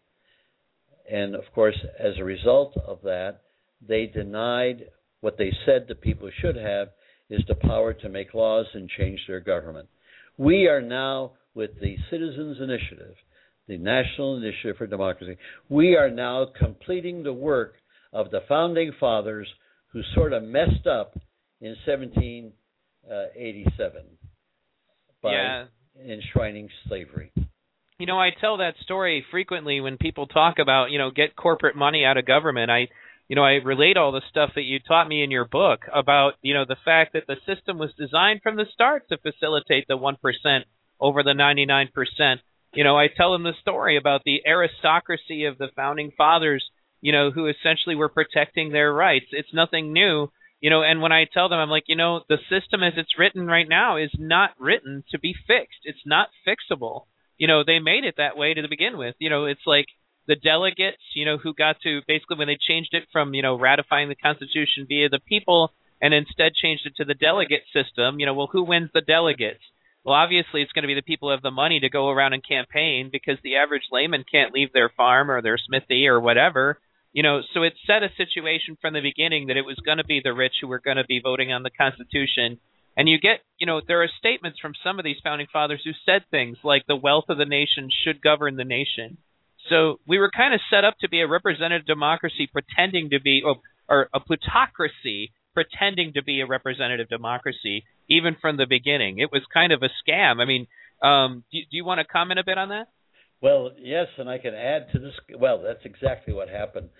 [1.10, 3.42] And of course, as a result of that,
[3.86, 4.86] they denied
[5.20, 6.88] what they said the people should have
[7.28, 9.88] is the power to make laws and change their government.
[10.36, 13.14] We are now, with the Citizens Initiative,
[13.68, 15.36] the National Initiative for Democracy,
[15.68, 17.74] we are now completing the work
[18.12, 19.48] of the founding fathers
[19.92, 21.18] who sort of messed up
[21.60, 22.52] in 1787
[23.10, 24.04] uh,
[25.22, 25.64] by yeah.
[26.08, 27.32] enshrining slavery.
[27.98, 31.76] You know, I tell that story frequently when people talk about, you know, get corporate
[31.76, 32.70] money out of government.
[32.70, 32.88] I
[33.30, 36.32] you know, I relate all the stuff that you taught me in your book about,
[36.42, 39.96] you know, the fact that the system was designed from the start to facilitate the
[39.96, 40.16] 1%
[40.98, 42.40] over the 99%.
[42.74, 46.68] You know, I tell them the story about the aristocracy of the founding fathers
[47.00, 49.26] you know, who essentially were protecting their rights.
[49.32, 52.38] It's nothing new, you know, and when I tell them, I'm like, you know, the
[52.50, 55.80] system as it's written right now is not written to be fixed.
[55.84, 57.04] It's not fixable.
[57.38, 59.14] You know, they made it that way to begin with.
[59.18, 59.86] You know, it's like
[60.26, 63.58] the delegates, you know, who got to basically when they changed it from, you know,
[63.58, 68.26] ratifying the Constitution via the people and instead changed it to the delegate system, you
[68.26, 69.60] know, well, who wins the delegates?
[70.04, 72.32] Well, obviously, it's going to be the people who have the money to go around
[72.32, 76.78] and campaign because the average layman can't leave their farm or their smithy or whatever
[77.12, 80.04] you know, so it set a situation from the beginning that it was going to
[80.04, 82.58] be the rich who were going to be voting on the Constitution.
[82.96, 85.92] And you get, you know, there are statements from some of these founding fathers who
[86.06, 89.18] said things like the wealth of the nation should govern the nation.
[89.68, 93.42] So we were kind of set up to be a representative democracy pretending to be,
[93.44, 93.56] or,
[93.88, 99.18] or a plutocracy pretending to be a representative democracy, even from the beginning.
[99.18, 100.40] It was kind of a scam.
[100.40, 100.66] I mean,
[101.02, 102.88] um, do, do you want to comment a bit on that?
[103.42, 105.14] Well, yes, and I can add to this.
[105.38, 106.90] Well, that's exactly what happened.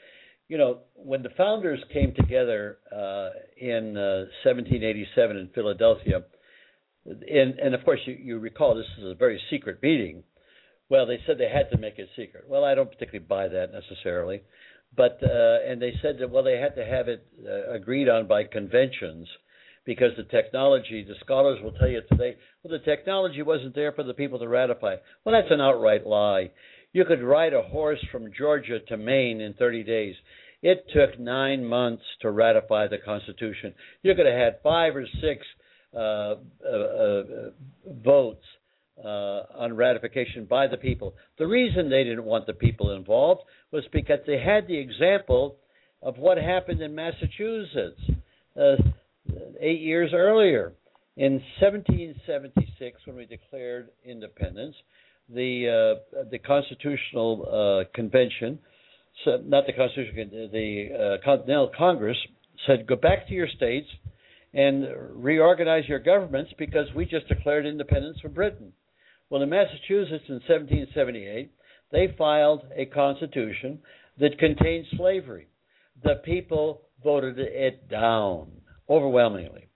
[0.49, 6.23] You know, when the founders came together uh, in uh, 1787 in Philadelphia,
[7.07, 10.23] and, and of course you, you recall this is a very secret meeting.
[10.89, 12.45] Well, they said they had to make it secret.
[12.49, 14.43] Well, I don't particularly buy that necessarily,
[14.97, 18.27] but uh, and they said that well they had to have it uh, agreed on
[18.27, 19.29] by conventions
[19.85, 24.03] because the technology, the scholars will tell you today, well, the technology wasn't there for
[24.03, 24.97] the people to ratify.
[25.25, 26.51] Well, that's an outright lie.
[26.93, 30.15] You could ride a horse from Georgia to Maine in 30 days.
[30.63, 33.75] It took nine months to ratify the Constitution.
[34.03, 35.45] You could have had five or six
[35.95, 36.35] uh, uh,
[36.69, 37.23] uh,
[38.05, 38.45] votes
[39.03, 41.15] uh, on ratification by the people.
[41.39, 45.57] The reason they didn't want the people involved was because they had the example
[46.03, 48.01] of what happened in Massachusetts
[48.61, 48.77] uh,
[49.61, 50.73] eight years earlier.
[51.17, 54.75] In 1776, when we declared independence,
[55.29, 58.59] the uh, the Constitutional uh, Convention,
[59.25, 62.17] so not the Constitutional, the uh, Continental Congress
[62.67, 63.89] said, go back to your states
[64.53, 68.73] and reorganize your governments because we just declared independence from Britain.
[69.29, 71.53] Well, in Massachusetts in 1778,
[71.93, 73.79] they filed a constitution
[74.19, 75.49] that contained slavery.
[76.03, 78.49] The people voted it down
[78.91, 79.69] overwhelmingly.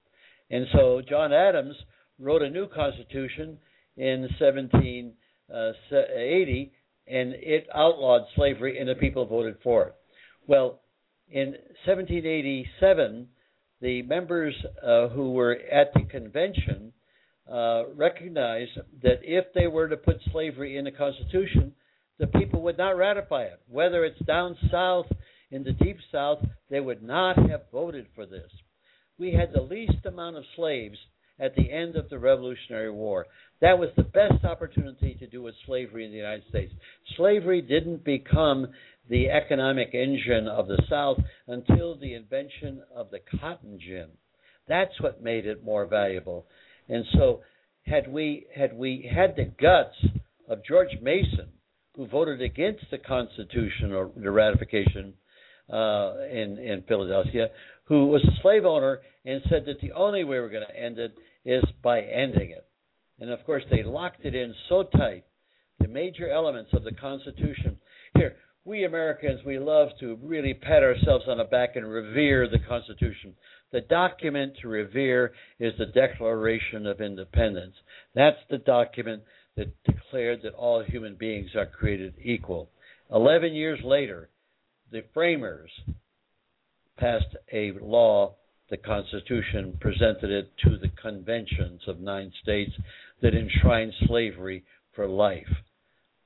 [0.51, 1.77] And so John Adams
[2.19, 3.57] wrote a new constitution
[3.97, 6.73] in 1780
[7.07, 9.95] and it outlawed slavery and the people voted for it.
[10.47, 10.81] Well,
[11.31, 11.55] in
[11.87, 13.29] 1787,
[13.81, 16.93] the members uh, who were at the convention
[17.51, 18.73] uh, recognized
[19.03, 21.73] that if they were to put slavery in the Constitution,
[22.19, 23.61] the people would not ratify it.
[23.69, 25.07] Whether it's down south,
[25.51, 26.39] in the deep south,
[26.71, 28.51] they would not have voted for this.
[29.19, 30.99] We had the least amount of slaves
[31.39, 33.27] at the end of the Revolutionary War.
[33.61, 36.73] That was the best opportunity to do with slavery in the United States.
[37.17, 38.69] Slavery didn't become
[39.09, 44.09] the economic engine of the South until the invention of the cotton gin.
[44.69, 46.47] That's what made it more valuable.
[46.89, 47.41] And so,
[47.87, 49.97] had we had we had the guts
[50.49, 51.49] of George Mason,
[51.97, 55.15] who voted against the Constitution or the ratification
[55.71, 57.49] uh, in in Philadelphia,
[57.85, 60.99] who was a slave owner and said that the only way we're going to end
[60.99, 62.67] it is by ending it.
[63.21, 65.25] And of course, they locked it in so tight.
[65.81, 67.79] The major elements of the Constitution.
[68.15, 72.59] Here, we Americans, we love to really pat ourselves on the back and revere the
[72.67, 73.35] Constitution.
[73.73, 77.75] The document to revere is the Declaration of Independence.
[78.15, 79.23] That's the document
[79.57, 82.71] that declared that all human beings are created equal.
[83.13, 84.31] Eleven years later,
[84.91, 85.71] the framers
[86.97, 88.35] passed a law,
[88.71, 92.73] the Constitution, presented it to the conventions of nine states
[93.23, 95.49] that enshrined slavery for life.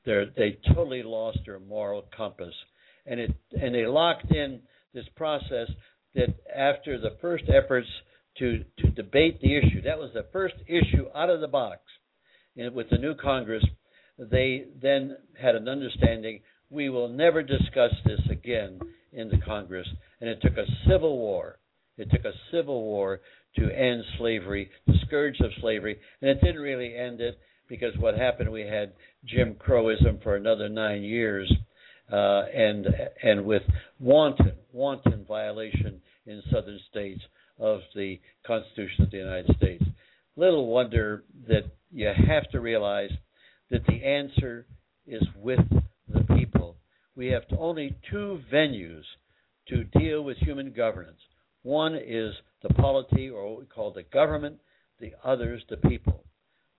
[0.04, 2.54] They're, they totally lost their moral compass,
[3.07, 4.61] and it and they locked in
[4.94, 5.68] this process
[6.14, 7.88] that after the first efforts
[8.38, 11.81] to to debate the issue, that was the first issue out of the box,
[12.57, 13.64] and with the new Congress,
[14.18, 18.78] they then had an understanding we will never discuss this again
[19.12, 19.86] in the Congress,
[20.20, 21.58] and it took a civil war.
[21.96, 23.20] It took a civil war
[23.56, 28.16] to end slavery, the scourge of slavery, and it didn't really end it because what
[28.16, 28.92] happened, we had
[29.24, 31.52] Jim Crowism for another nine years,
[32.10, 32.86] uh, and
[33.22, 33.62] and with
[33.98, 37.20] wanton wanton violation in southern states
[37.58, 39.84] of the Constitution of the United States.
[40.36, 43.10] Little wonder that you have to realize
[43.70, 44.66] that the answer
[45.06, 45.58] is with.
[47.18, 49.02] We have only two venues
[49.70, 51.18] to deal with human governance.
[51.64, 54.59] One is the polity, or what we call the government.
[55.00, 56.22] The other is the people.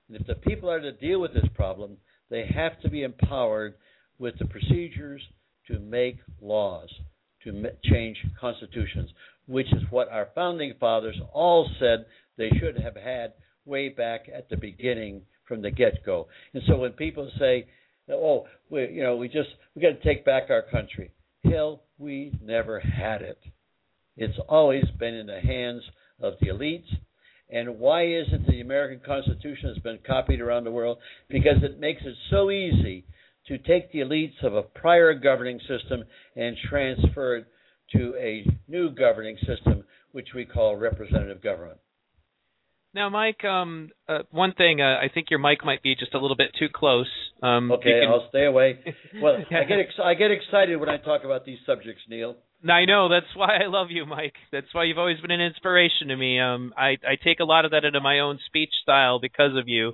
[0.08, 1.98] And if the people are to deal with this problem,
[2.30, 3.74] they have to be empowered
[4.18, 5.22] with the procedures
[5.68, 6.90] to make laws,
[7.44, 9.10] to change constitutions,
[9.46, 12.06] which is what our founding fathers all said
[12.38, 13.34] they should have had
[13.66, 16.30] way back at the beginning from the get-go.
[16.54, 17.66] And so when people say,
[18.10, 21.12] "Oh, we, you know, we just we got to take back our country,"
[21.44, 23.40] hell, we never had it.
[24.18, 25.84] It's always been in the hands
[26.20, 26.90] of the elites
[27.50, 31.00] and why is it the American Constitution has been copied around the world?
[31.30, 33.06] Because it makes it so easy
[33.48, 36.04] to take the elites of a prior governing system
[36.36, 37.48] and transfer it
[37.94, 41.80] to a new governing system, which we call representative government.
[42.94, 46.20] Now, Mike, um, uh, one thing uh, I think your mic might be just a
[46.20, 47.10] little bit too close.
[47.42, 48.10] Um, okay, can...
[48.10, 48.80] I'll stay away.
[49.22, 52.36] Well, I get ex- I get excited when I talk about these subjects, Neil.
[52.68, 54.36] I know that's why I love you, Mike.
[54.52, 56.40] That's why you've always been an inspiration to me.
[56.40, 59.68] Um, I I take a lot of that into my own speech style because of
[59.68, 59.94] you.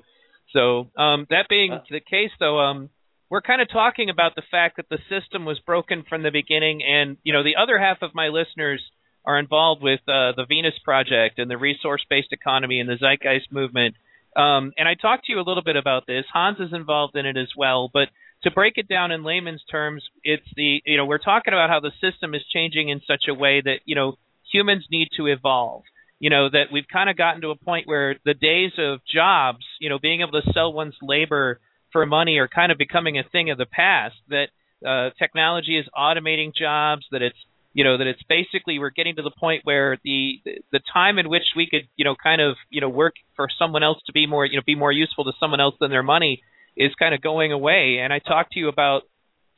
[0.53, 2.89] So, um, that being uh, the case, though, um,
[3.29, 6.81] we're kind of talking about the fact that the system was broken from the beginning,
[6.83, 8.81] and you know, the other half of my listeners
[9.25, 13.95] are involved with uh, the Venus Project and the resource-based economy and the Zeitgeist movement.
[14.35, 16.25] Um, and I talked to you a little bit about this.
[16.31, 18.09] Hans is involved in it as well, but
[18.43, 21.79] to break it down in layman's terms, it's the you know we're talking about how
[21.79, 24.17] the system is changing in such a way that you know
[24.51, 25.83] humans need to evolve.
[26.19, 29.65] You know that we've kind of gotten to a point where the days of jobs,
[29.79, 31.59] you know, being able to sell one's labor
[31.91, 34.15] for money are kind of becoming a thing of the past.
[34.29, 34.47] That
[34.85, 37.05] uh, technology is automating jobs.
[37.11, 37.37] That it's
[37.75, 41.29] you know that it's basically we're getting to the point where the the time in
[41.29, 44.25] which we could you know kind of you know work for someone else to be
[44.25, 46.41] more you know be more useful to someone else than their money
[46.75, 47.99] is kind of going away.
[48.01, 49.03] And i talked to you about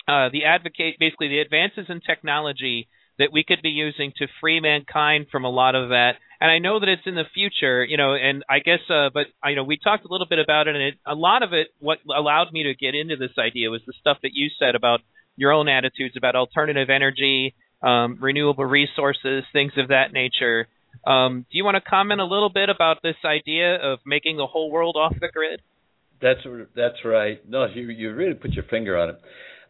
[0.08, 2.88] uh, the advocate basically the advances in technology
[3.20, 6.14] that we could be using to free mankind from a lot of that.
[6.42, 9.28] And i know that it's in the future you know and i guess uh but
[9.46, 11.68] you know we talked a little bit about it and it, a lot of it
[11.80, 15.02] what allowed me to get into this idea was the stuff that you said about
[15.36, 20.68] your own attitudes about alternative energy um, renewable resources, things of that nature.
[21.06, 24.48] Um, do you want to comment a little bit about this idea of making the
[24.48, 25.62] whole world off the grid?
[26.22, 26.40] That's
[26.76, 27.48] that's right.
[27.48, 29.22] No, you you really put your finger on it.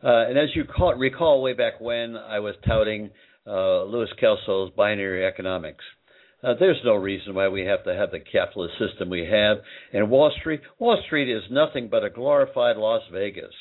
[0.03, 3.09] Uh, and as you call, recall, way back when I was touting
[3.45, 5.83] uh, Louis Kelso's binary economics.
[6.43, 9.57] Uh, there's no reason why we have to have the capitalist system we have.
[9.91, 13.53] And Wall Street, Wall Street is nothing but a glorified Las Vegas.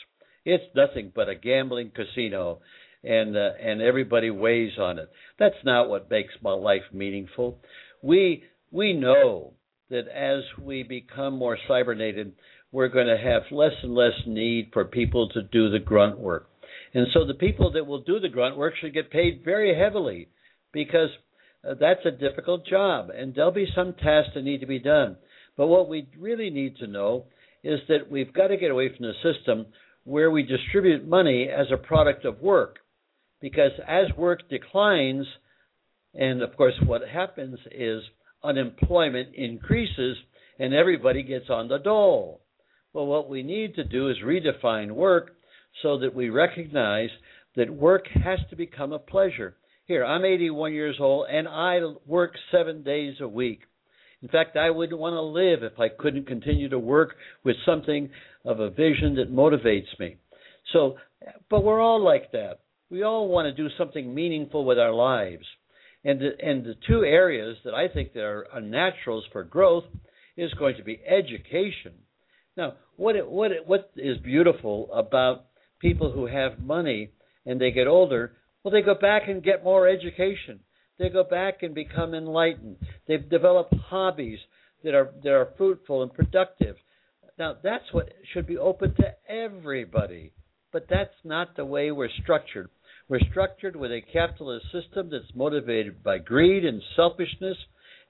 [0.44, 2.60] It's nothing but a gambling casino
[3.04, 5.10] and uh, and everybody weighs on it.
[5.38, 7.58] That's not what makes my life meaningful.
[8.02, 9.54] We we know
[9.90, 12.32] that as we become more cybernated,
[12.72, 16.48] we're going to have less and less need for people to do the grunt work.
[16.92, 20.28] And so the people that will do the grunt work should get paid very heavily
[20.72, 21.10] because
[21.68, 25.16] uh, that's a difficult job and there'll be some tasks that need to be done.
[25.56, 27.26] But what we really need to know
[27.62, 29.66] is that we've got to get away from the system
[30.04, 32.78] where we distribute money as a product of work
[33.40, 35.26] because as work declines,
[36.14, 38.02] and of course, what happens is
[38.42, 40.16] unemployment increases
[40.58, 42.40] and everybody gets on the dole.
[42.92, 45.32] Well, what we need to do is redefine work
[45.82, 47.10] so that we recognize
[47.56, 49.56] that work has to become a pleasure.
[49.84, 53.60] Here, I'm 81 years old and I work seven days a week.
[54.22, 57.14] In fact, I wouldn't want to live if I couldn't continue to work
[57.44, 58.08] with something
[58.44, 60.16] of a vision that motivates me.
[60.72, 60.96] So,
[61.50, 62.60] but we're all like that.
[62.90, 65.44] We all want to do something meaningful with our lives.
[66.04, 69.84] And the, and the two areas that I think that are naturals for growth
[70.36, 71.94] is going to be education.
[72.56, 75.46] Now, what it, what it, what is beautiful about
[75.80, 77.10] people who have money
[77.44, 78.32] and they get older?
[78.62, 80.60] Well, they go back and get more education.
[80.98, 82.76] They go back and become enlightened.
[83.06, 84.38] They've developed hobbies
[84.84, 86.76] that are that are fruitful and productive.
[87.38, 90.32] Now, that's what should be open to everybody.
[90.72, 92.70] But that's not the way we're structured.
[93.08, 97.56] We're structured with a capitalist system that's motivated by greed and selfishness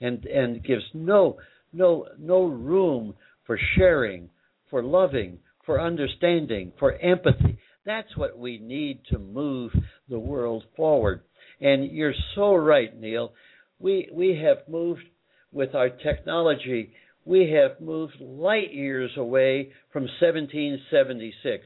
[0.01, 1.36] and, and gives no,
[1.72, 3.14] no, no room
[3.47, 4.30] for sharing,
[4.70, 7.59] for loving, for understanding, for empathy.
[7.84, 9.72] That's what we need to move
[10.09, 11.22] the world forward.
[11.61, 13.32] And you're so right, Neil.
[13.78, 15.05] We, we have moved
[15.53, 16.92] with our technology,
[17.24, 21.64] we have moved light years away from 1776.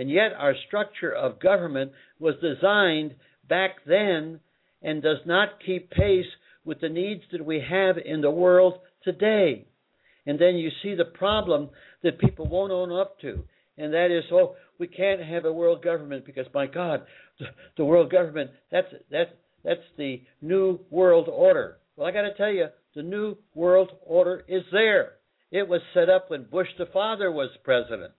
[0.00, 4.40] And yet, our structure of government was designed back then
[4.80, 6.24] and does not keep pace
[6.64, 9.66] with the needs that we have in the world today.
[10.24, 11.68] And then you see the problem
[12.02, 13.44] that people won't own up to,
[13.76, 17.02] and that is, oh, we can't have a world government because, my God,
[17.76, 19.30] the, world government that's that's
[19.62, 21.76] that's the new world order.
[21.96, 25.16] Well, I got to tell you, the new world order is there.
[25.50, 28.14] It was set up when Bush the father was president.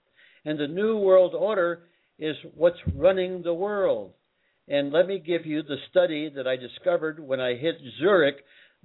[0.46, 1.84] And the New World Order
[2.18, 4.14] is what's running the world.
[4.68, 8.38] And let me give you the study that I discovered when I hit Zurich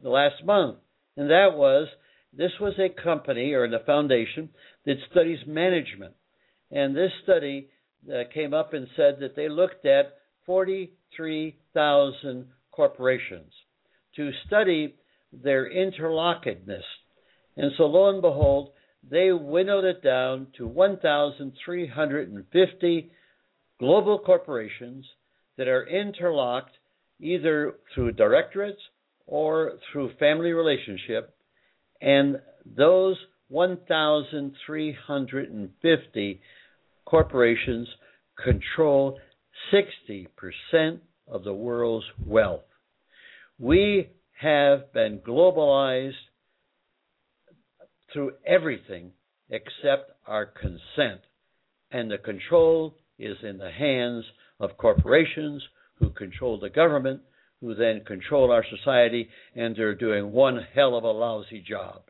[0.03, 0.79] the last month.
[1.17, 1.89] And that was
[2.33, 4.51] this was a company or a foundation
[4.85, 6.15] that studies management.
[6.71, 7.71] And this study
[8.11, 13.53] uh, came up and said that they looked at 43,000 corporations
[14.17, 14.97] to study
[15.33, 16.83] their interlockedness.
[17.57, 18.73] And so, lo and behold,
[19.09, 23.11] they winnowed it down to 1,350
[23.79, 25.07] global corporations
[25.57, 26.77] that are interlocked
[27.21, 28.81] either through directorates
[29.27, 31.35] or through family relationship.
[32.01, 33.17] And those
[33.49, 36.41] 1,350
[37.05, 37.89] corporations
[38.43, 39.19] control
[39.73, 40.27] 60%
[41.29, 42.65] of the world's wealth.
[43.59, 44.09] We
[44.41, 46.15] have been globalized
[48.13, 49.13] through everything
[49.49, 51.21] except our consent.
[51.91, 54.25] And the control is in the hands
[54.61, 55.63] of corporations
[55.99, 57.21] who control the government,
[57.61, 62.03] who then control our society, and they're doing one hell of a lousy job.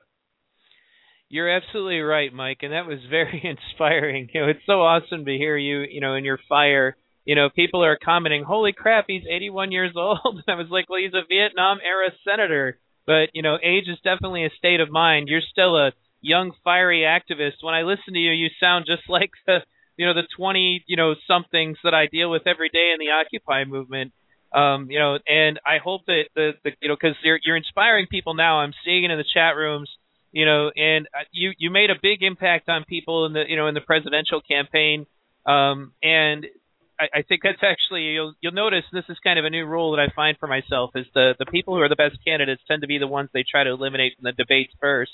[1.28, 3.42] You're absolutely right, Mike, and that was very
[3.72, 4.28] inspiring.
[4.32, 6.97] You know, it's so awesome to hear you, you know, in your fire.
[7.24, 10.88] You know, people are commenting, "Holy crap, he's 81 years old." And I was like,
[10.88, 14.90] "Well, he's a Vietnam era senator." But you know, age is definitely a state of
[14.90, 15.28] mind.
[15.28, 17.62] You're still a young, fiery activist.
[17.62, 19.59] When I listen to you, you sound just like the
[19.96, 23.12] you know the 20 you know somethings that I deal with every day in the
[23.12, 24.12] Occupy movement.
[24.52, 28.07] Um, you know, and I hope that the, the you know because you're you're inspiring
[28.11, 28.59] people now.
[28.59, 29.90] I'm seeing it in the chat rooms.
[30.32, 33.57] You know, and uh, you you made a big impact on people in the you
[33.57, 35.07] know in the presidential campaign.
[35.46, 36.46] Um, and
[36.99, 39.92] I, I think that's actually you'll you'll notice this is kind of a new rule
[39.92, 42.82] that I find for myself is the the people who are the best candidates tend
[42.82, 45.12] to be the ones they try to eliminate from the debates first.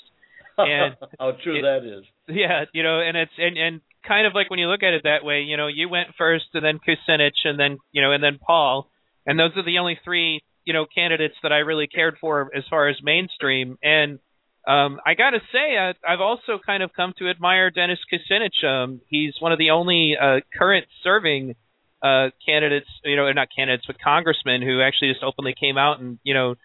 [0.57, 2.05] And how true it, that is.
[2.27, 5.03] Yeah, you know, and it's and and kind of like when you look at it
[5.03, 8.23] that way, you know, you went first and then Kucinich and then you know and
[8.23, 8.89] then Paul,
[9.25, 12.63] and those are the only three you know candidates that I really cared for as
[12.69, 13.77] far as mainstream.
[13.81, 14.19] And
[14.65, 18.63] um, I got to say, I, I've also kind of come to admire Dennis Kucinich.
[18.65, 21.55] Um, he's one of the only uh, current serving
[22.03, 26.19] uh, candidates, you know, not candidates, but congressmen who actually just openly came out and
[26.23, 26.55] you know,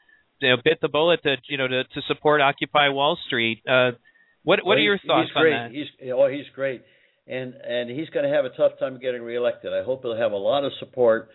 [0.41, 3.63] you know bit the bullet to you know to, to support Occupy Wall Street.
[3.69, 3.93] Uh,
[4.43, 5.55] what what well, are your thoughts he's great.
[5.55, 5.77] on that?
[5.77, 6.83] He's oh, he's great
[7.29, 9.73] and and he's going to have a tough time getting reelected.
[9.73, 11.29] I hope he'll have a lot of support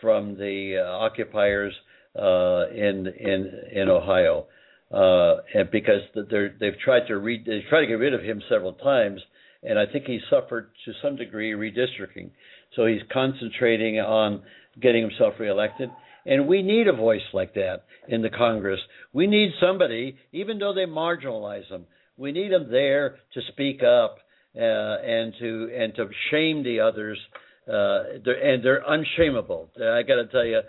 [0.00, 1.72] from the uh, occupiers
[2.16, 4.46] uh, in in in Ohio,
[4.92, 8.42] uh, and because they're, they've tried to re- they've tried to get rid of him
[8.48, 9.20] several times,
[9.62, 12.30] and I think he suffered to some degree redistricting.
[12.76, 14.42] So he's concentrating on
[14.80, 15.90] getting himself reelected.
[16.26, 18.80] And we need a voice like that in the Congress.
[19.12, 24.18] We need somebody, even though they marginalize them, we need them there to speak up
[24.56, 27.18] uh, and to and to shame the others.
[27.66, 29.70] Uh, they're, and they're unshameable.
[29.76, 30.60] I got to tell you,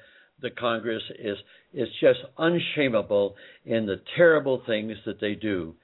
[0.41, 1.37] the Congress is
[1.73, 3.35] is just unshameable
[3.65, 5.75] in the terrible things that they do,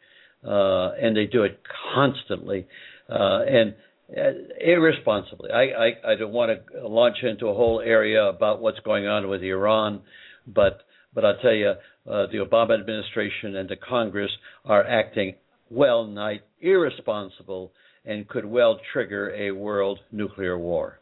[0.45, 1.59] uh, and they do it
[1.93, 2.67] constantly
[3.09, 3.75] uh, and
[4.09, 5.51] irresponsibly.
[5.51, 9.27] I, I I don't want to launch into a whole area about what's going on
[9.27, 10.01] with Iran,
[10.47, 10.81] but
[11.13, 14.31] but I'll tell you, uh, the Obama administration and the Congress
[14.65, 15.35] are acting
[15.69, 17.71] well nigh irresponsible
[18.05, 20.99] and could well trigger a world nuclear war.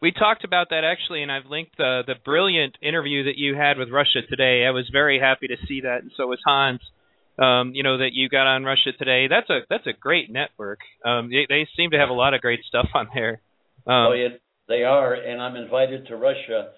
[0.00, 3.76] We talked about that actually, and I've linked the the brilliant interview that you had
[3.76, 4.64] with Russia today.
[4.66, 6.80] I was very happy to see that, and so was Hans.
[7.38, 9.26] Um, you know that you got on Russia today.
[9.28, 10.80] That's a that's a great network.
[11.04, 13.40] Um, they, they seem to have a lot of great stuff on there.
[13.86, 14.28] Um, oh yeah,
[14.68, 16.70] they are, and I'm invited to Russia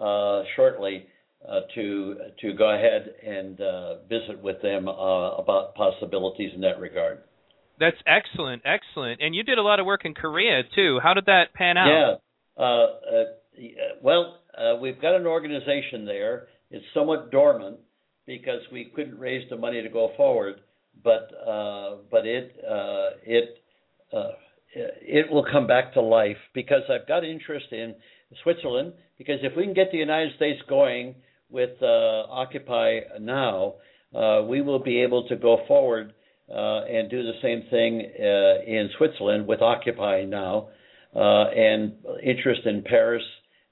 [0.00, 1.06] uh, shortly
[1.46, 6.80] uh, to to go ahead and uh, visit with them uh, about possibilities in that
[6.80, 7.18] regard.
[7.78, 9.20] That's excellent, excellent.
[9.20, 10.98] And you did a lot of work in Korea too.
[11.02, 11.88] How did that pan out?
[11.88, 12.14] Yeah.
[12.58, 13.24] Uh, uh,
[14.02, 16.48] well, uh, we've got an organization there.
[16.70, 17.78] It's somewhat dormant
[18.26, 20.56] because we couldn't raise the money to go forward,
[21.02, 23.58] but uh, but it uh, it
[24.12, 24.32] uh,
[24.74, 27.94] it will come back to life because I've got interest in
[28.42, 31.14] Switzerland because if we can get the United States going
[31.50, 33.74] with Occupy now,
[34.48, 36.12] we will be able to go forward
[36.48, 40.68] uh, and do the same thing uh, in Switzerland with Occupy now,
[41.14, 43.22] uh, and interest in Paris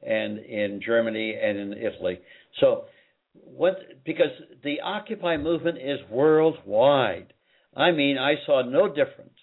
[0.03, 2.19] and in Germany and in Italy.
[2.61, 2.87] So,
[3.35, 4.31] what because
[4.63, 7.33] the Occupy movement is worldwide.
[7.77, 9.35] I mean, I saw no difference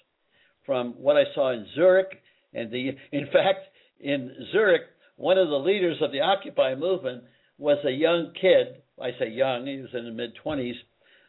[0.66, 2.22] from what I saw in Zurich,
[2.54, 3.68] and the in fact
[4.00, 4.84] in Zurich,
[5.18, 7.24] one of the leaders of the Occupy movement
[7.58, 8.82] was a young kid.
[9.02, 10.76] I say young; he was in the mid twenties,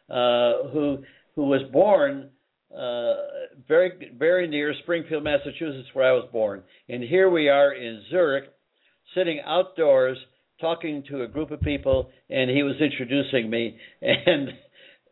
[0.09, 1.03] uh, who
[1.35, 2.29] who was born
[2.73, 3.13] uh,
[3.67, 6.63] very very near Springfield, Massachusetts, where I was born.
[6.87, 8.45] And here we are in Zurich,
[9.15, 10.17] sitting outdoors
[10.59, 14.49] talking to a group of people, and he was introducing me, and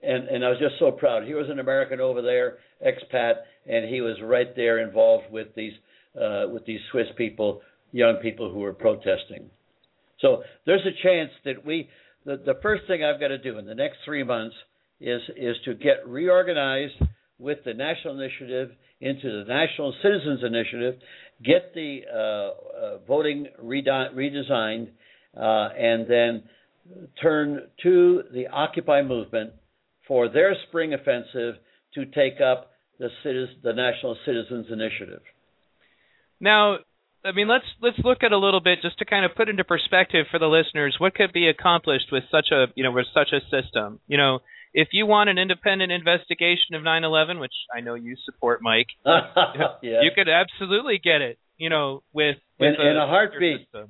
[0.03, 1.25] and and I was just so proud.
[1.25, 3.33] He was an American over there, expat,
[3.67, 5.73] and he was right there involved with these
[6.15, 7.61] uh, with these Swiss people,
[7.91, 9.49] young people who were protesting.
[10.19, 11.89] So there's a chance that we.
[12.23, 14.55] The, the first thing I've got to do in the next three months
[14.99, 17.01] is is to get reorganized
[17.39, 18.71] with the national initiative
[19.01, 20.99] into the national citizens initiative,
[21.43, 24.89] get the uh, uh, voting rede- redesigned,
[25.35, 26.43] uh, and then
[27.21, 29.51] turn to the Occupy movement
[30.07, 31.55] for their spring offensive
[31.95, 35.21] to take up the, citizen, the national citizens initiative.
[36.39, 36.77] Now,
[37.23, 39.63] I mean, let's let's look at a little bit just to kind of put into
[39.63, 43.29] perspective for the listeners what could be accomplished with such a you know with such
[43.31, 43.99] a system.
[44.07, 44.39] You know,
[44.73, 50.01] if you want an independent investigation of 9/11, which I know you support, Mike, yeah.
[50.01, 51.37] you could absolutely get it.
[51.57, 53.61] You know, with, with in, a, in a heartbeat.
[53.65, 53.89] System.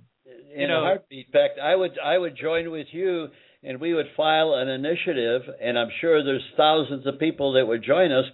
[0.54, 1.28] In you know, a heartbeat.
[1.28, 3.28] In fact, I would I would join with you,
[3.64, 7.84] and we would file an initiative, and I'm sure there's thousands of people that would
[7.84, 8.26] join us.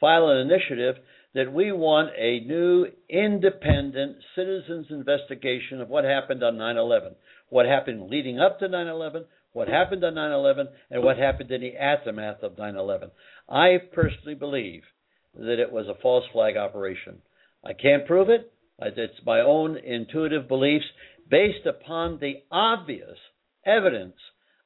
[0.00, 0.96] File an initiative
[1.34, 7.14] that we want a new independent citizens investigation of what happened on 9/11,
[7.50, 11.62] what happened leading up to 9/11, what happened on 9 11 and what happened in
[11.62, 13.10] the aftermath of 9 11.
[13.48, 14.82] I personally believe
[15.34, 17.22] that it was a false flag operation.
[17.64, 18.52] I can't prove it.
[18.78, 20.84] It's my own intuitive beliefs
[21.28, 23.18] based upon the obvious
[23.64, 24.16] evidence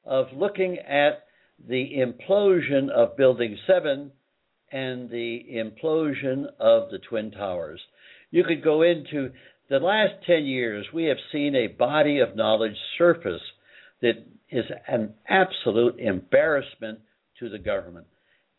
[0.05, 1.23] of looking at
[1.67, 4.11] the implosion of Building 7
[4.71, 7.81] and the implosion of the Twin Towers.
[8.31, 9.31] You could go into
[9.69, 13.41] the last 10 years, we have seen a body of knowledge surface
[14.01, 16.99] that is an absolute embarrassment
[17.39, 18.07] to the government.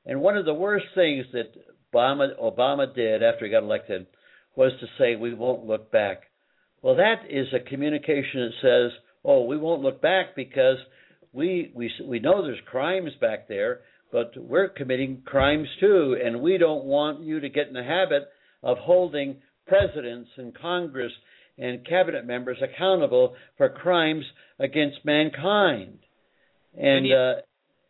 [0.07, 1.53] And one of the worst things that
[1.95, 4.07] Obama, Obama did after he got elected
[4.57, 6.23] was to say, we won't look back.
[6.83, 10.79] Well, that is a communication that says, oh, we won't look back because
[11.33, 13.81] we, we, we know there's crimes back there,
[14.11, 18.29] but we're committing crimes too, and we don't want you to get in the habit
[18.63, 21.13] of holding presidents and Congress
[21.57, 24.25] and cabinet members accountable for crimes
[24.59, 25.99] against mankind.
[26.77, 27.35] And uh,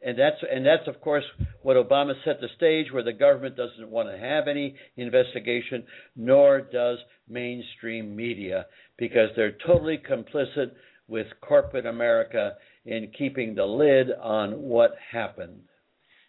[0.05, 1.25] and that's and that's of course
[1.63, 5.85] what Obama set the stage where the government doesn't want to have any investigation
[6.17, 6.99] nor does
[7.29, 8.67] mainstream media
[8.99, 10.73] because they're totally complicit
[11.09, 12.53] with corporate America
[12.85, 15.61] in keeping the lid on what happened.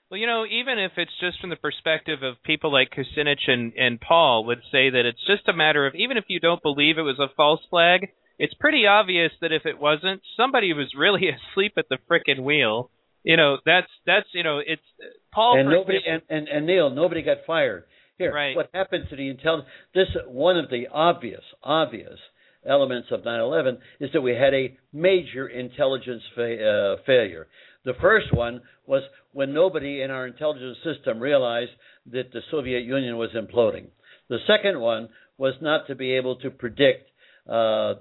[0.09, 3.73] Well, you know, even if it's just from the perspective of people like Kucinich and,
[3.75, 6.97] and Paul would say that it's just a matter of even if you don't believe
[6.97, 11.29] it was a false flag, it's pretty obvious that if it wasn't, somebody was really
[11.53, 12.91] asleep at the frickin' wheel.
[13.23, 14.81] You know, that's that's you know, it's
[15.33, 15.59] Paul.
[15.59, 17.85] And nobody and, and and Neil, nobody got fired.
[18.17, 18.55] Here, right.
[18.55, 19.69] what happened to the intelligence?
[19.95, 22.19] This one of the obvious, obvious
[22.67, 27.47] elements of 9/11 is that we had a major intelligence fa- uh, failure.
[27.85, 31.71] The first one was when nobody in our intelligence system realized
[32.11, 33.87] that the Soviet Union was imploding.
[34.29, 37.09] The second one was not to be able to predict
[37.47, 37.95] uh,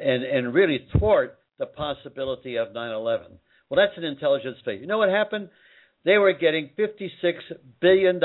[0.00, 3.38] and, and really thwart the possibility of 9 11.
[3.72, 4.82] Well, that's an intelligence failure.
[4.82, 5.48] You know what happened?
[6.04, 7.08] They were getting $56
[7.80, 8.16] billion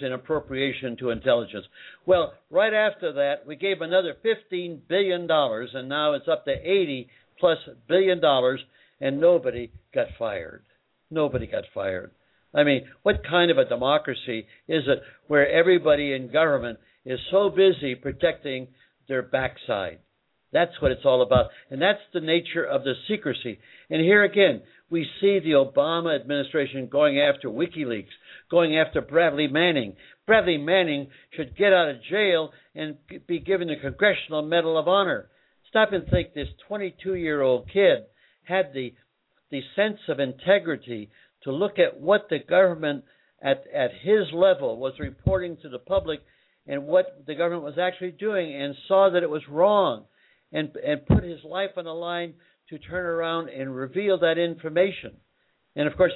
[0.00, 1.66] in appropriation to intelligence.
[2.06, 7.10] Well, right after that, we gave another $15 billion, and now it's up to 80
[7.38, 8.60] plus billion dollars
[8.98, 10.64] and nobody got fired.
[11.10, 12.12] Nobody got fired.
[12.54, 17.50] I mean, what kind of a democracy is it where everybody in government is so
[17.50, 18.68] busy protecting
[19.06, 19.98] their backside?
[20.54, 21.50] That's what it's all about.
[21.68, 23.58] And that's the nature of the secrecy.
[23.90, 24.62] And here again,
[24.94, 28.14] we see the Obama administration going after WikiLeaks,
[28.48, 29.96] going after Bradley Manning.
[30.24, 35.28] Bradley Manning should get out of jail and be given the Congressional Medal of Honor.
[35.68, 38.04] Stop and think this 22 year old kid
[38.44, 38.94] had the
[39.50, 41.10] the sense of integrity
[41.42, 43.02] to look at what the government
[43.42, 46.20] at at his level was reporting to the public
[46.68, 50.04] and what the government was actually doing and saw that it was wrong
[50.52, 52.34] and and put his life on the line
[52.70, 55.12] to turn around and reveal that information.
[55.76, 56.12] And of course,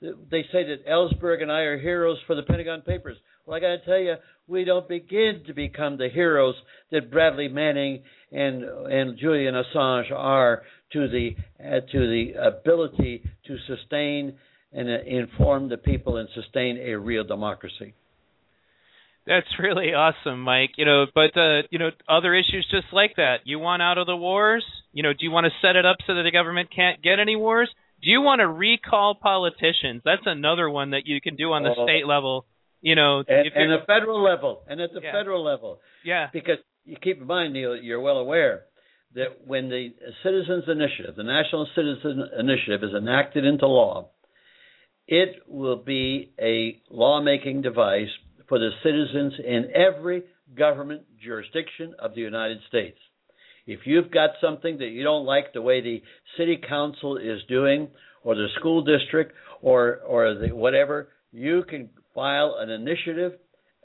[0.00, 3.18] they say that Ellsberg and I are heroes for the Pentagon Papers.
[3.44, 4.14] Well, I got to tell you,
[4.46, 6.54] we don't begin to become the heroes
[6.90, 13.56] that Bradley Manning and and Julian Assange are to the uh, to the ability to
[13.66, 14.34] sustain
[14.72, 17.94] and uh, inform the people and sustain a real democracy.
[19.26, 20.72] That's really awesome, Mike.
[20.76, 23.40] You know, but uh, you know, other issues just like that.
[23.44, 24.64] You want out of the wars?
[24.92, 27.20] You know, do you want to set it up so that the government can't get
[27.20, 27.70] any wars?
[28.02, 30.02] Do you want to recall politicians?
[30.04, 32.46] That's another one that you can do on the uh, state level.
[32.80, 35.12] You know, and, and the federal level, and at the yeah.
[35.12, 35.80] federal level.
[36.02, 36.28] Yeah.
[36.32, 38.62] Because you keep in mind, Neil, you're well aware
[39.14, 39.92] that when the
[40.22, 44.08] Citizens Initiative, the National Citizen Initiative, is enacted into law,
[45.06, 48.08] it will be a lawmaking device
[48.50, 50.24] for the citizens in every
[50.58, 52.98] government jurisdiction of the United States.
[53.64, 56.02] If you've got something that you don't like the way the
[56.36, 57.88] city council is doing,
[58.24, 59.32] or the school district,
[59.62, 63.34] or or the whatever, you can file an initiative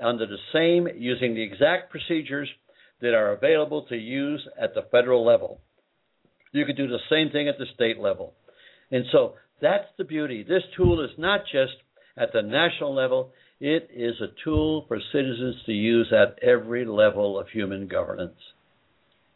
[0.04, 2.50] under the same using the exact procedures
[3.02, 5.62] that are available to use at the federal level.
[6.54, 8.34] You can do the same thing at the state level.
[8.92, 10.44] And so that's the beauty.
[10.44, 11.74] This tool is not just
[12.18, 17.40] at the national level, it is a tool for citizens to use at every level
[17.40, 18.38] of human governance.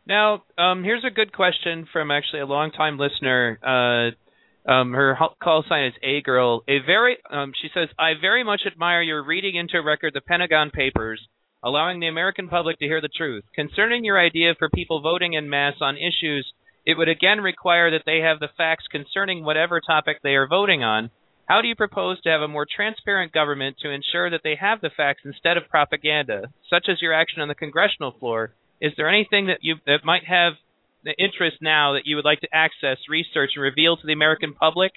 [0.05, 3.59] Now, um, here's a good question from actually a longtime listener.
[3.63, 6.63] Uh, um, her call sign is A Girl.
[6.67, 10.71] A very, um, she says, I very much admire your reading into record the Pentagon
[10.71, 11.21] Papers
[11.63, 13.43] allowing the American public to hear the truth.
[13.53, 16.51] Concerning your idea for people voting in mass on issues,
[16.85, 20.83] it would again require that they have the facts concerning whatever topic they are voting
[20.83, 21.09] on.
[21.49, 24.81] How do you propose to have a more transparent government to ensure that they have
[24.81, 28.53] the facts instead of propaganda, such as your action on the congressional floor?
[28.79, 30.53] Is there anything that you that might have
[31.03, 34.53] the interest now that you would like to access, research, and reveal to the American
[34.53, 34.91] public?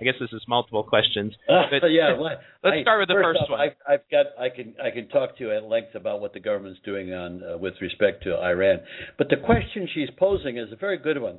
[0.00, 1.34] I guess this is multiple questions.
[1.46, 3.60] But, uh, yeah, well, let's I, start with the first off, one.
[3.60, 6.40] I've, I've, got I can I can talk to you at length about what the
[6.40, 8.80] government's doing on uh, with respect to Iran.
[9.18, 11.36] But the question she's posing is a very good one,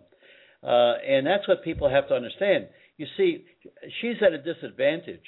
[0.62, 2.68] uh, and that's what people have to understand.
[3.00, 3.46] You see,
[4.02, 5.24] she's at a disadvantage.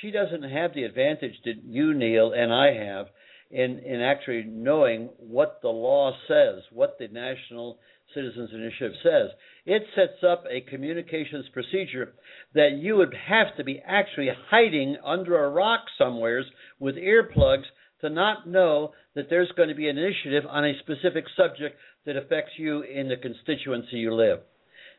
[0.00, 3.08] She doesn't have the advantage that you, Neil, and I have
[3.50, 7.78] in in actually knowing what the law says, what the National
[8.14, 9.32] Citizens Initiative says.
[9.66, 12.14] It sets up a communications procedure
[12.54, 16.46] that you would have to be actually hiding under a rock somewheres
[16.78, 17.66] with earplugs
[18.00, 22.16] to not know that there's going to be an initiative on a specific subject that
[22.16, 24.40] affects you in the constituency you live.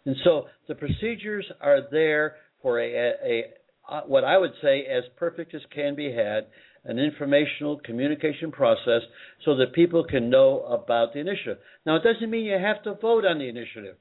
[0.05, 3.43] And so the procedures are there for a, a,
[3.89, 6.47] a what I would say as perfect as can be had
[6.83, 9.01] an informational communication process
[9.45, 11.57] so that people can know about the initiative.
[11.85, 13.97] Now, it doesn't mean you have to vote on the initiative.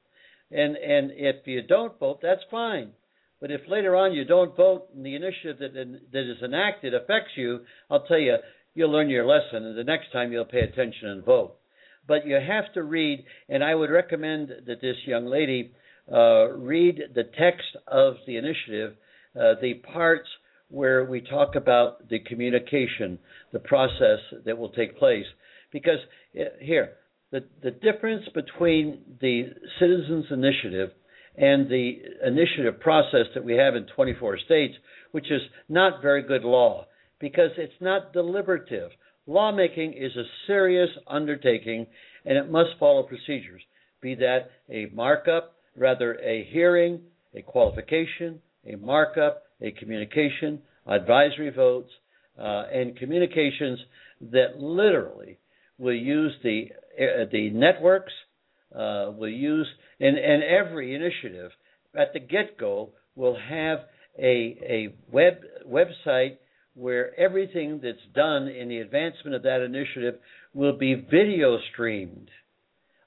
[0.51, 2.93] And, and if you don't vote, that's fine.
[3.41, 5.75] But if later on you don't vote and the initiative that,
[6.13, 8.37] that is enacted affects you, I'll tell you,
[8.75, 11.57] you'll learn your lesson, and the next time you'll pay attention and vote.
[12.07, 15.73] But you have to read, and I would recommend that this young lady
[16.13, 18.95] uh, read the text of the initiative,
[19.37, 20.29] uh, the parts
[20.69, 23.19] where we talk about the communication,
[23.53, 25.27] the process that will take place.
[25.73, 25.99] Because
[26.39, 26.93] uh, here,
[27.31, 30.91] the, the difference between the Citizens Initiative
[31.37, 34.75] and the initiative process that we have in 24 states,
[35.13, 36.87] which is not very good law,
[37.21, 38.91] because it's not deliberative.
[39.27, 41.87] Lawmaking is a serious undertaking
[42.25, 43.63] and it must follow procedures,
[44.01, 47.01] be that a markup, rather a hearing,
[47.35, 51.91] a qualification, a markup, a communication, advisory votes,
[52.39, 53.81] uh, and communications
[54.21, 55.39] that literally
[55.79, 56.67] will use the
[57.01, 58.13] uh, the networks,
[58.75, 59.67] uh, will use
[59.99, 61.51] and, and every initiative
[61.99, 63.79] at the get go will have
[64.19, 65.35] a a web
[65.67, 66.37] website
[66.75, 70.21] where everything that's done in the advancement of that initiative
[70.55, 72.31] will be video streamed.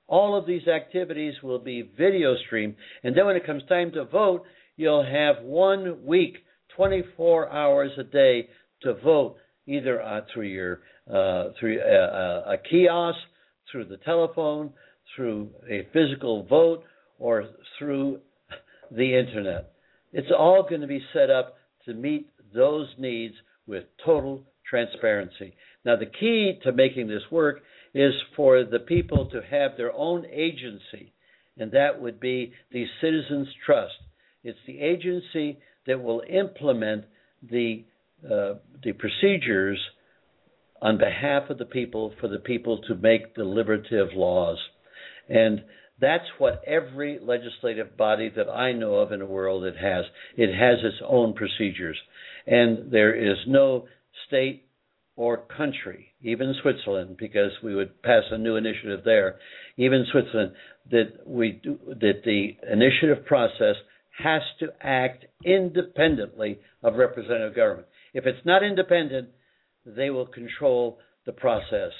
[0.07, 4.05] All of these activities will be video streamed, and then when it comes time to
[4.05, 4.43] vote,
[4.75, 6.37] you'll have one week,
[6.75, 8.49] 24 hours a day
[8.81, 9.37] to vote,
[9.67, 13.19] either uh, through your uh, through uh, uh, a kiosk,
[13.71, 14.71] through the telephone,
[15.15, 16.83] through a physical vote,
[17.19, 17.45] or
[17.77, 18.19] through
[18.91, 19.73] the internet.
[20.11, 23.33] It's all going to be set up to meet those needs
[23.67, 25.55] with total transparency.
[25.85, 27.61] Now, the key to making this work
[27.93, 31.13] is for the people to have their own agency,
[31.57, 33.93] and that would be the Citizens Trust.
[34.43, 37.05] It's the agency that will implement
[37.49, 37.85] the
[38.25, 39.79] uh, the procedures
[40.81, 44.57] on behalf of the people for the people to make deliberative laws.
[45.29, 45.63] And
[45.99, 50.05] that's what every legislative body that I know of in the world it has.
[50.35, 51.97] It has its own procedures.
[52.45, 53.85] And there is no
[54.27, 54.65] state
[55.15, 59.35] or country, even Switzerland, because we would pass a new initiative there,
[59.77, 60.53] even Switzerland,
[60.89, 63.75] that we do, that the initiative process
[64.23, 67.87] has to act independently of representative government.
[68.13, 69.29] If it's not independent,
[69.85, 71.91] they will control the process.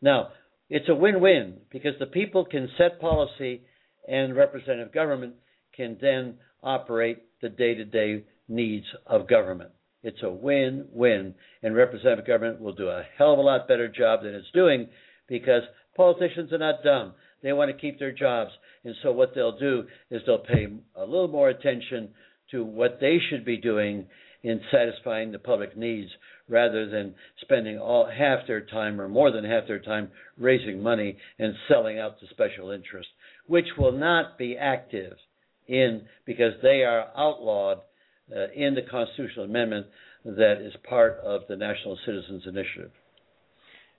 [0.00, 0.28] Now,
[0.70, 3.62] it's a win-win because the people can set policy
[4.06, 5.34] and representative government
[5.74, 9.70] can then operate the day-to-day needs of government.
[10.02, 14.22] It's a win-win, and representative government will do a hell of a lot better job
[14.22, 14.88] than it's doing
[15.28, 15.62] because
[15.96, 17.14] politicians are not dumb.
[17.42, 18.50] They want to keep their jobs,
[18.84, 22.10] and so what they'll do is they'll pay a little more attention
[22.50, 24.06] to what they should be doing
[24.42, 26.10] in satisfying the public needs
[26.48, 31.16] rather than spending all half their time or more than half their time raising money
[31.38, 33.12] and selling out to special interests,
[33.46, 35.16] which will not be active
[35.66, 37.80] in because they are outlawed
[38.54, 39.86] in the constitutional amendment
[40.24, 42.90] that is part of the National Citizens Initiative.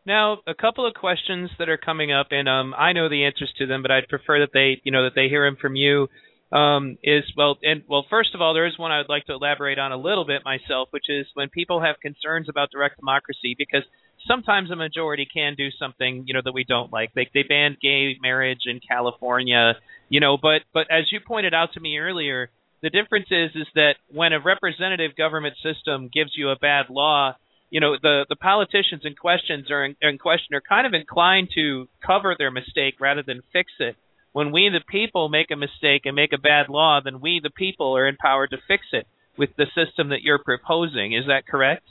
[0.05, 3.51] Now, a couple of questions that are coming up, and um, I know the answers
[3.57, 6.07] to them, but I'd prefer that they, you know, that they hear them from you
[6.51, 9.33] um, is well, and well, first of all, there is one I would like to
[9.33, 13.55] elaborate on a little bit myself, which is when people have concerns about direct democracy,
[13.55, 13.83] because
[14.27, 17.13] sometimes a majority can do something, you know, that we don't like.
[17.13, 19.75] They they banned gay marriage in California,
[20.09, 22.49] you know, but but as you pointed out to me earlier,
[22.81, 27.35] the difference is is that when a representative government system gives you a bad law,
[27.69, 31.49] you know, the the politicians in questions are in, in question are kind of inclined
[31.55, 33.95] to cover their mistake rather than fix it
[34.31, 37.49] when we, the people, make a mistake and make a bad law, then we, the
[37.49, 39.07] people, are empowered to fix it
[39.37, 41.13] with the system that you're proposing.
[41.13, 41.83] Is that correct?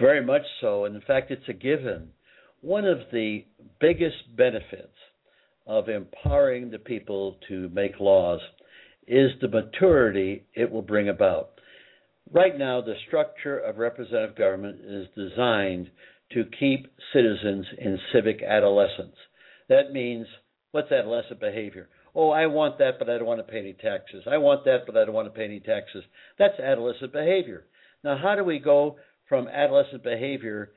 [0.00, 0.84] Very much so.
[0.84, 2.08] And in fact, it's a given.
[2.60, 3.44] One of the
[3.80, 4.96] biggest benefits
[5.66, 8.40] of empowering the people to make laws
[9.06, 11.50] is the maturity it will bring about.
[12.32, 15.90] right now, the structure of representative government is designed
[16.32, 19.14] to keep citizens in civic adolescence.
[19.68, 20.26] That means,
[20.72, 21.88] what's adolescent behavior?
[22.14, 24.24] Oh, I want that, but I don't want to pay any taxes.
[24.30, 26.02] I want that, but I don't want to pay any taxes.
[26.38, 27.64] That's adolescent behavior.
[28.02, 28.96] Now, how do we go
[29.28, 30.70] from adolescent behavior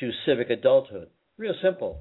[0.00, 1.08] to civic adulthood?
[1.36, 2.00] Real simple.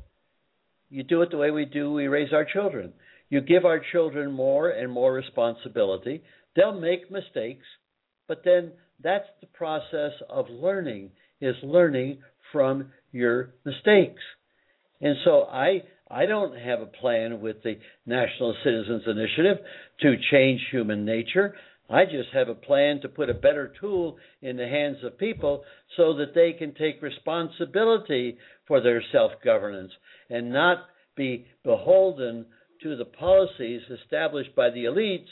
[0.90, 2.94] You do it the way we do, we raise our children.
[3.34, 6.22] You give our children more and more responsibility.
[6.56, 7.66] They'll make mistakes,
[8.28, 8.74] but then
[9.04, 11.10] that's the process of learning,
[11.42, 12.20] is learning
[12.52, 14.22] from your mistakes.
[15.02, 15.82] And so I
[16.12, 19.58] I don't have a plan with the National Citizens Initiative
[20.02, 21.56] to change human nature.
[21.90, 25.64] I just have a plan to put a better tool in the hands of people
[25.98, 29.92] so that they can take responsibility for their self governance
[30.30, 30.84] and not
[31.16, 32.46] be beholden
[32.84, 35.28] to the policies established by the elites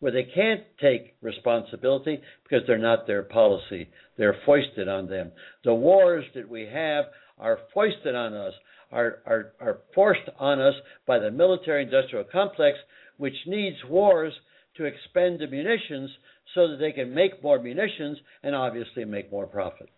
[0.00, 3.88] where they can't take responsibility because they're not their policy.
[4.16, 5.32] They're foisted on them.
[5.64, 7.04] The wars that we have
[7.38, 8.54] are foisted on us,
[8.90, 10.74] are, are, are forced on us
[11.06, 12.76] by the military industrial complex,
[13.18, 14.32] which needs wars
[14.76, 16.10] to expend the munitions
[16.54, 19.88] so that they can make more munitions and obviously make more profit.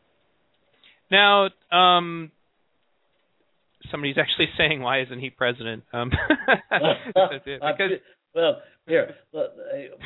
[1.10, 2.32] Now, um,
[3.90, 6.10] somebody's actually saying, "Why isn't he president?" Um,
[6.70, 8.00] because
[8.34, 9.14] well, here,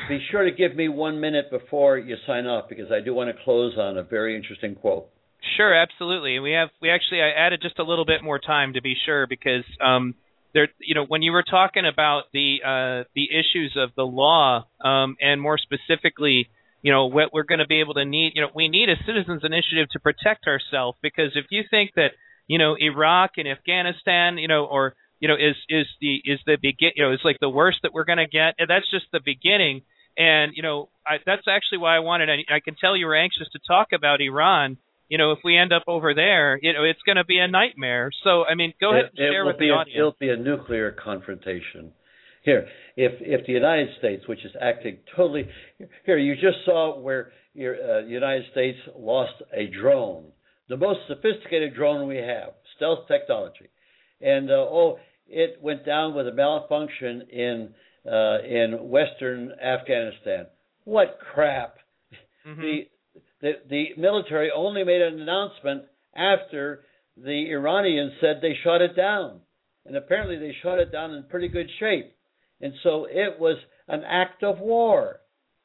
[0.09, 3.35] be sure to give me one minute before you sign off because I do want
[3.35, 5.07] to close on a very interesting quote.
[5.55, 6.35] Sure, absolutely.
[6.35, 8.95] And we have we actually I added just a little bit more time to be
[9.05, 10.15] sure because um,
[10.53, 14.65] there you know when you were talking about the uh, the issues of the law
[14.83, 16.49] um, and more specifically
[16.81, 18.95] you know what we're going to be able to need you know we need a
[19.05, 22.11] citizens initiative to protect ourselves because if you think that
[22.47, 26.57] you know Iraq and Afghanistan, you know, or you know, is is the is the
[26.61, 28.55] begin, you know, is like the worst that we're going to get.
[28.59, 29.81] And that's just the beginning.
[30.17, 32.29] And you know, I, that's actually why I wanted.
[32.29, 34.77] I, I can tell you were anxious to talk about Iran.
[35.09, 37.47] You know, if we end up over there, you know, it's going to be a
[37.47, 38.11] nightmare.
[38.25, 39.97] So, I mean, go ahead and share with the a, audience.
[39.97, 41.93] It'll be a nuclear confrontation.
[42.43, 45.49] Here, if if the United States, which is acting totally,
[46.05, 50.25] here you just saw where your uh, United States lost a drone
[50.69, 53.69] the most sophisticated drone we have, stealth technology.
[54.21, 54.97] And uh, oh,
[55.27, 57.69] it went down with a malfunction in
[58.05, 60.47] uh, in western Afghanistan.
[60.85, 61.77] What crap!
[62.47, 62.61] Mm-hmm.
[62.61, 62.79] The,
[63.41, 65.83] the the military only made an announcement
[66.15, 66.83] after
[67.15, 69.41] the Iranians said they shot it down,
[69.85, 72.13] and apparently they shot it down in pretty good shape.
[72.61, 73.57] And so it was
[73.87, 75.17] an act of war.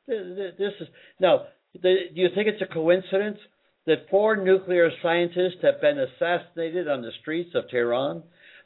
[0.06, 0.88] This is
[1.20, 1.46] now.
[1.80, 3.38] Do you think it's a coincidence
[3.86, 8.22] that four nuclear scientists have been assassinated on the streets of Tehran,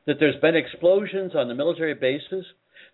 [0.06, 2.44] that there's been explosions on the military bases?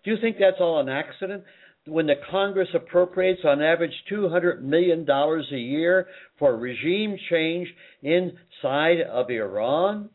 [0.03, 1.43] Do you think that's all an accident?
[1.85, 6.07] When the Congress appropriates on average $200 million a year
[6.39, 7.67] for regime change
[8.01, 10.09] inside of Iran?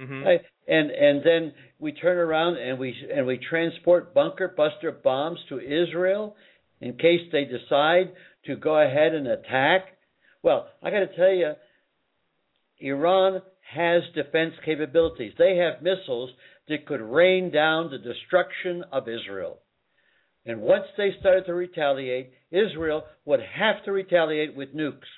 [0.00, 0.26] Mm-hmm.
[0.66, 5.58] and and then we turn around and we and we transport bunker buster bombs to
[5.58, 6.36] Israel
[6.80, 8.12] in case they decide
[8.46, 9.82] to go ahead and attack
[10.42, 11.52] well, I got to tell you,
[12.80, 13.42] Iran
[13.74, 15.32] has defense capabilities.
[15.38, 16.30] They have missiles
[16.68, 19.58] that could rain down the destruction of Israel.
[20.46, 25.08] And once they started to retaliate, Israel would have to retaliate with nukes.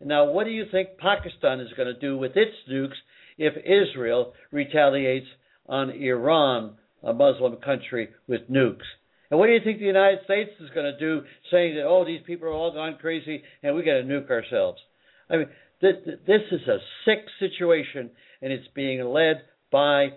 [0.00, 2.96] Now, what do you think Pakistan is going to do with its nukes
[3.36, 5.26] if Israel retaliates
[5.66, 8.86] on Iran, a Muslim country, with nukes?
[9.30, 12.04] And what do you think the United States is going to do, saying that oh
[12.04, 14.80] these people are all gone crazy and we got to nuke ourselves?
[15.28, 15.46] I mean,
[15.80, 18.10] th- th- this is a sick situation,
[18.42, 20.08] and it's being led by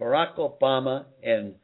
[0.00, 1.54] Barack Obama and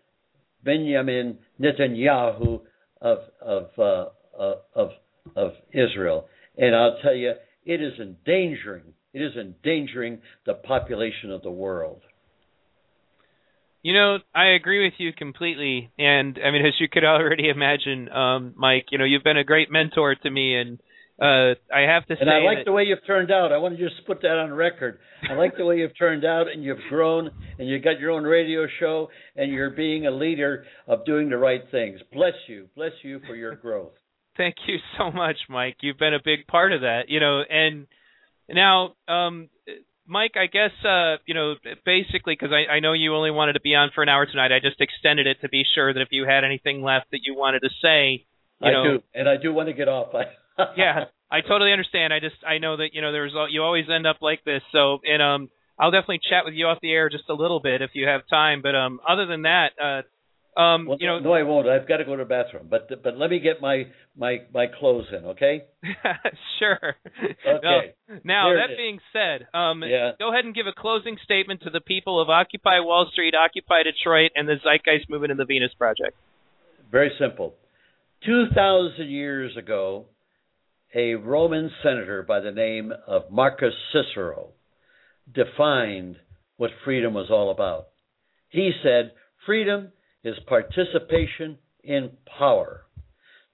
[0.64, 2.60] Benjamin Netanyahu
[3.00, 4.90] of of uh, of
[5.34, 6.28] of Israel.
[6.56, 7.32] And I'll tell you,
[7.64, 8.94] it is endangering.
[9.12, 12.02] It is endangering the population of the world.
[13.86, 18.08] You know, I agree with you completely, and I mean, as you could already imagine,
[18.08, 20.80] um, Mike, you know, you've been a great mentor to me, and
[21.22, 23.52] uh, I have to say, and I like that, the way you've turned out.
[23.52, 24.98] I want to just put that on record.
[25.30, 27.30] I like the way you've turned out, and you've grown,
[27.60, 29.06] and you got your own radio show,
[29.36, 32.00] and you're being a leader of doing the right things.
[32.12, 33.92] Bless you, bless you for your growth.
[34.36, 35.76] Thank you so much, Mike.
[35.80, 37.86] You've been a big part of that, you know, and
[38.48, 39.48] now um
[40.06, 41.54] Mike, I guess uh, you know
[41.84, 44.52] basically because I, I know you only wanted to be on for an hour tonight.
[44.52, 47.34] I just extended it to be sure that if you had anything left that you
[47.34, 48.26] wanted to say,
[48.60, 50.08] you I know, do, and I do want to get off.
[50.76, 52.12] yeah, I totally understand.
[52.12, 54.62] I just I know that you know there's you always end up like this.
[54.72, 57.82] So and um I'll definitely chat with you off the air just a little bit
[57.82, 58.62] if you have time.
[58.62, 60.02] But um other than that, uh
[60.56, 61.68] Um, well, you know, no, I won't.
[61.68, 62.68] I've got to go to the bathroom.
[62.70, 63.84] But but let me get my
[64.16, 65.64] my my clothes in, okay?
[66.58, 66.96] sure.
[67.46, 67.94] Okay.
[68.24, 70.12] Now, that being said, um, Yeah.
[70.18, 73.82] go ahead and give a closing statement to the people of Occupy Wall Street, Occupy
[73.82, 76.16] Detroit, and the Zeitgeist Movement and the Venus Project.
[76.90, 77.54] Very simple.
[78.24, 80.06] Two thousand years ago,
[80.94, 84.48] a Roman senator by the name of Marcus Cicero
[85.34, 86.16] defined
[86.56, 87.88] what freedom was all about.
[88.48, 89.12] He said,
[89.44, 89.92] Freedom
[90.26, 92.82] is participation in power.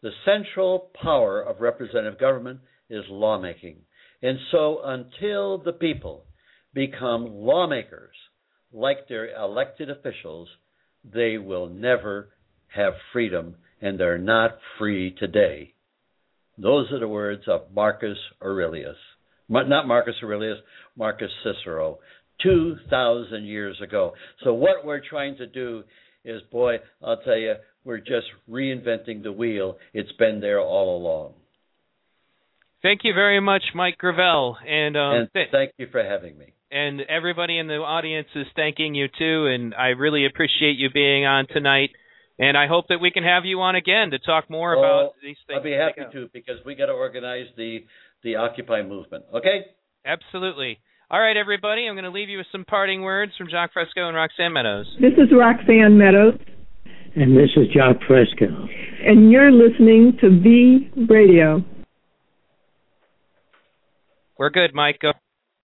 [0.03, 3.77] The central power of representative government is lawmaking.
[4.23, 6.25] And so, until the people
[6.73, 8.15] become lawmakers
[8.73, 10.49] like their elected officials,
[11.05, 12.31] they will never
[12.75, 15.75] have freedom, and they're not free today.
[16.57, 18.97] Those are the words of Marcus Aurelius.
[19.51, 20.59] Not Marcus Aurelius,
[20.97, 21.99] Marcus Cicero,
[22.43, 24.15] 2,000 years ago.
[24.43, 25.85] So, what we're trying to do
[26.25, 27.55] is, boy, I'll tell you,
[27.85, 29.79] we're just reinventing the wheel.
[29.93, 31.35] It's been there all along.
[32.83, 36.53] Thank you very much, Mike Gravel, and um, and th- thank you for having me.
[36.71, 39.47] and everybody in the audience is thanking you too.
[39.47, 41.91] And I really appreciate you being on tonight.
[42.41, 45.13] And I hope that we can have you on again to talk more Oh, about
[45.23, 45.59] these things.
[45.59, 47.85] I'll be happy to because we got to organize the
[48.25, 49.25] the Occupy movement.
[49.33, 49.67] Okay?
[50.05, 50.79] Absolutely.
[51.13, 51.87] All right, everybody.
[51.87, 54.87] I'm going to leave you with some parting words from Jacques Fresco and Roxanne Meadows.
[54.99, 56.39] This is Roxanne Meadows,
[57.15, 58.47] And this is Jacques Fresco.
[59.05, 61.63] and you're listening to V Radio.
[64.39, 65.01] We're good, Mike.
[65.01, 65.13] Go.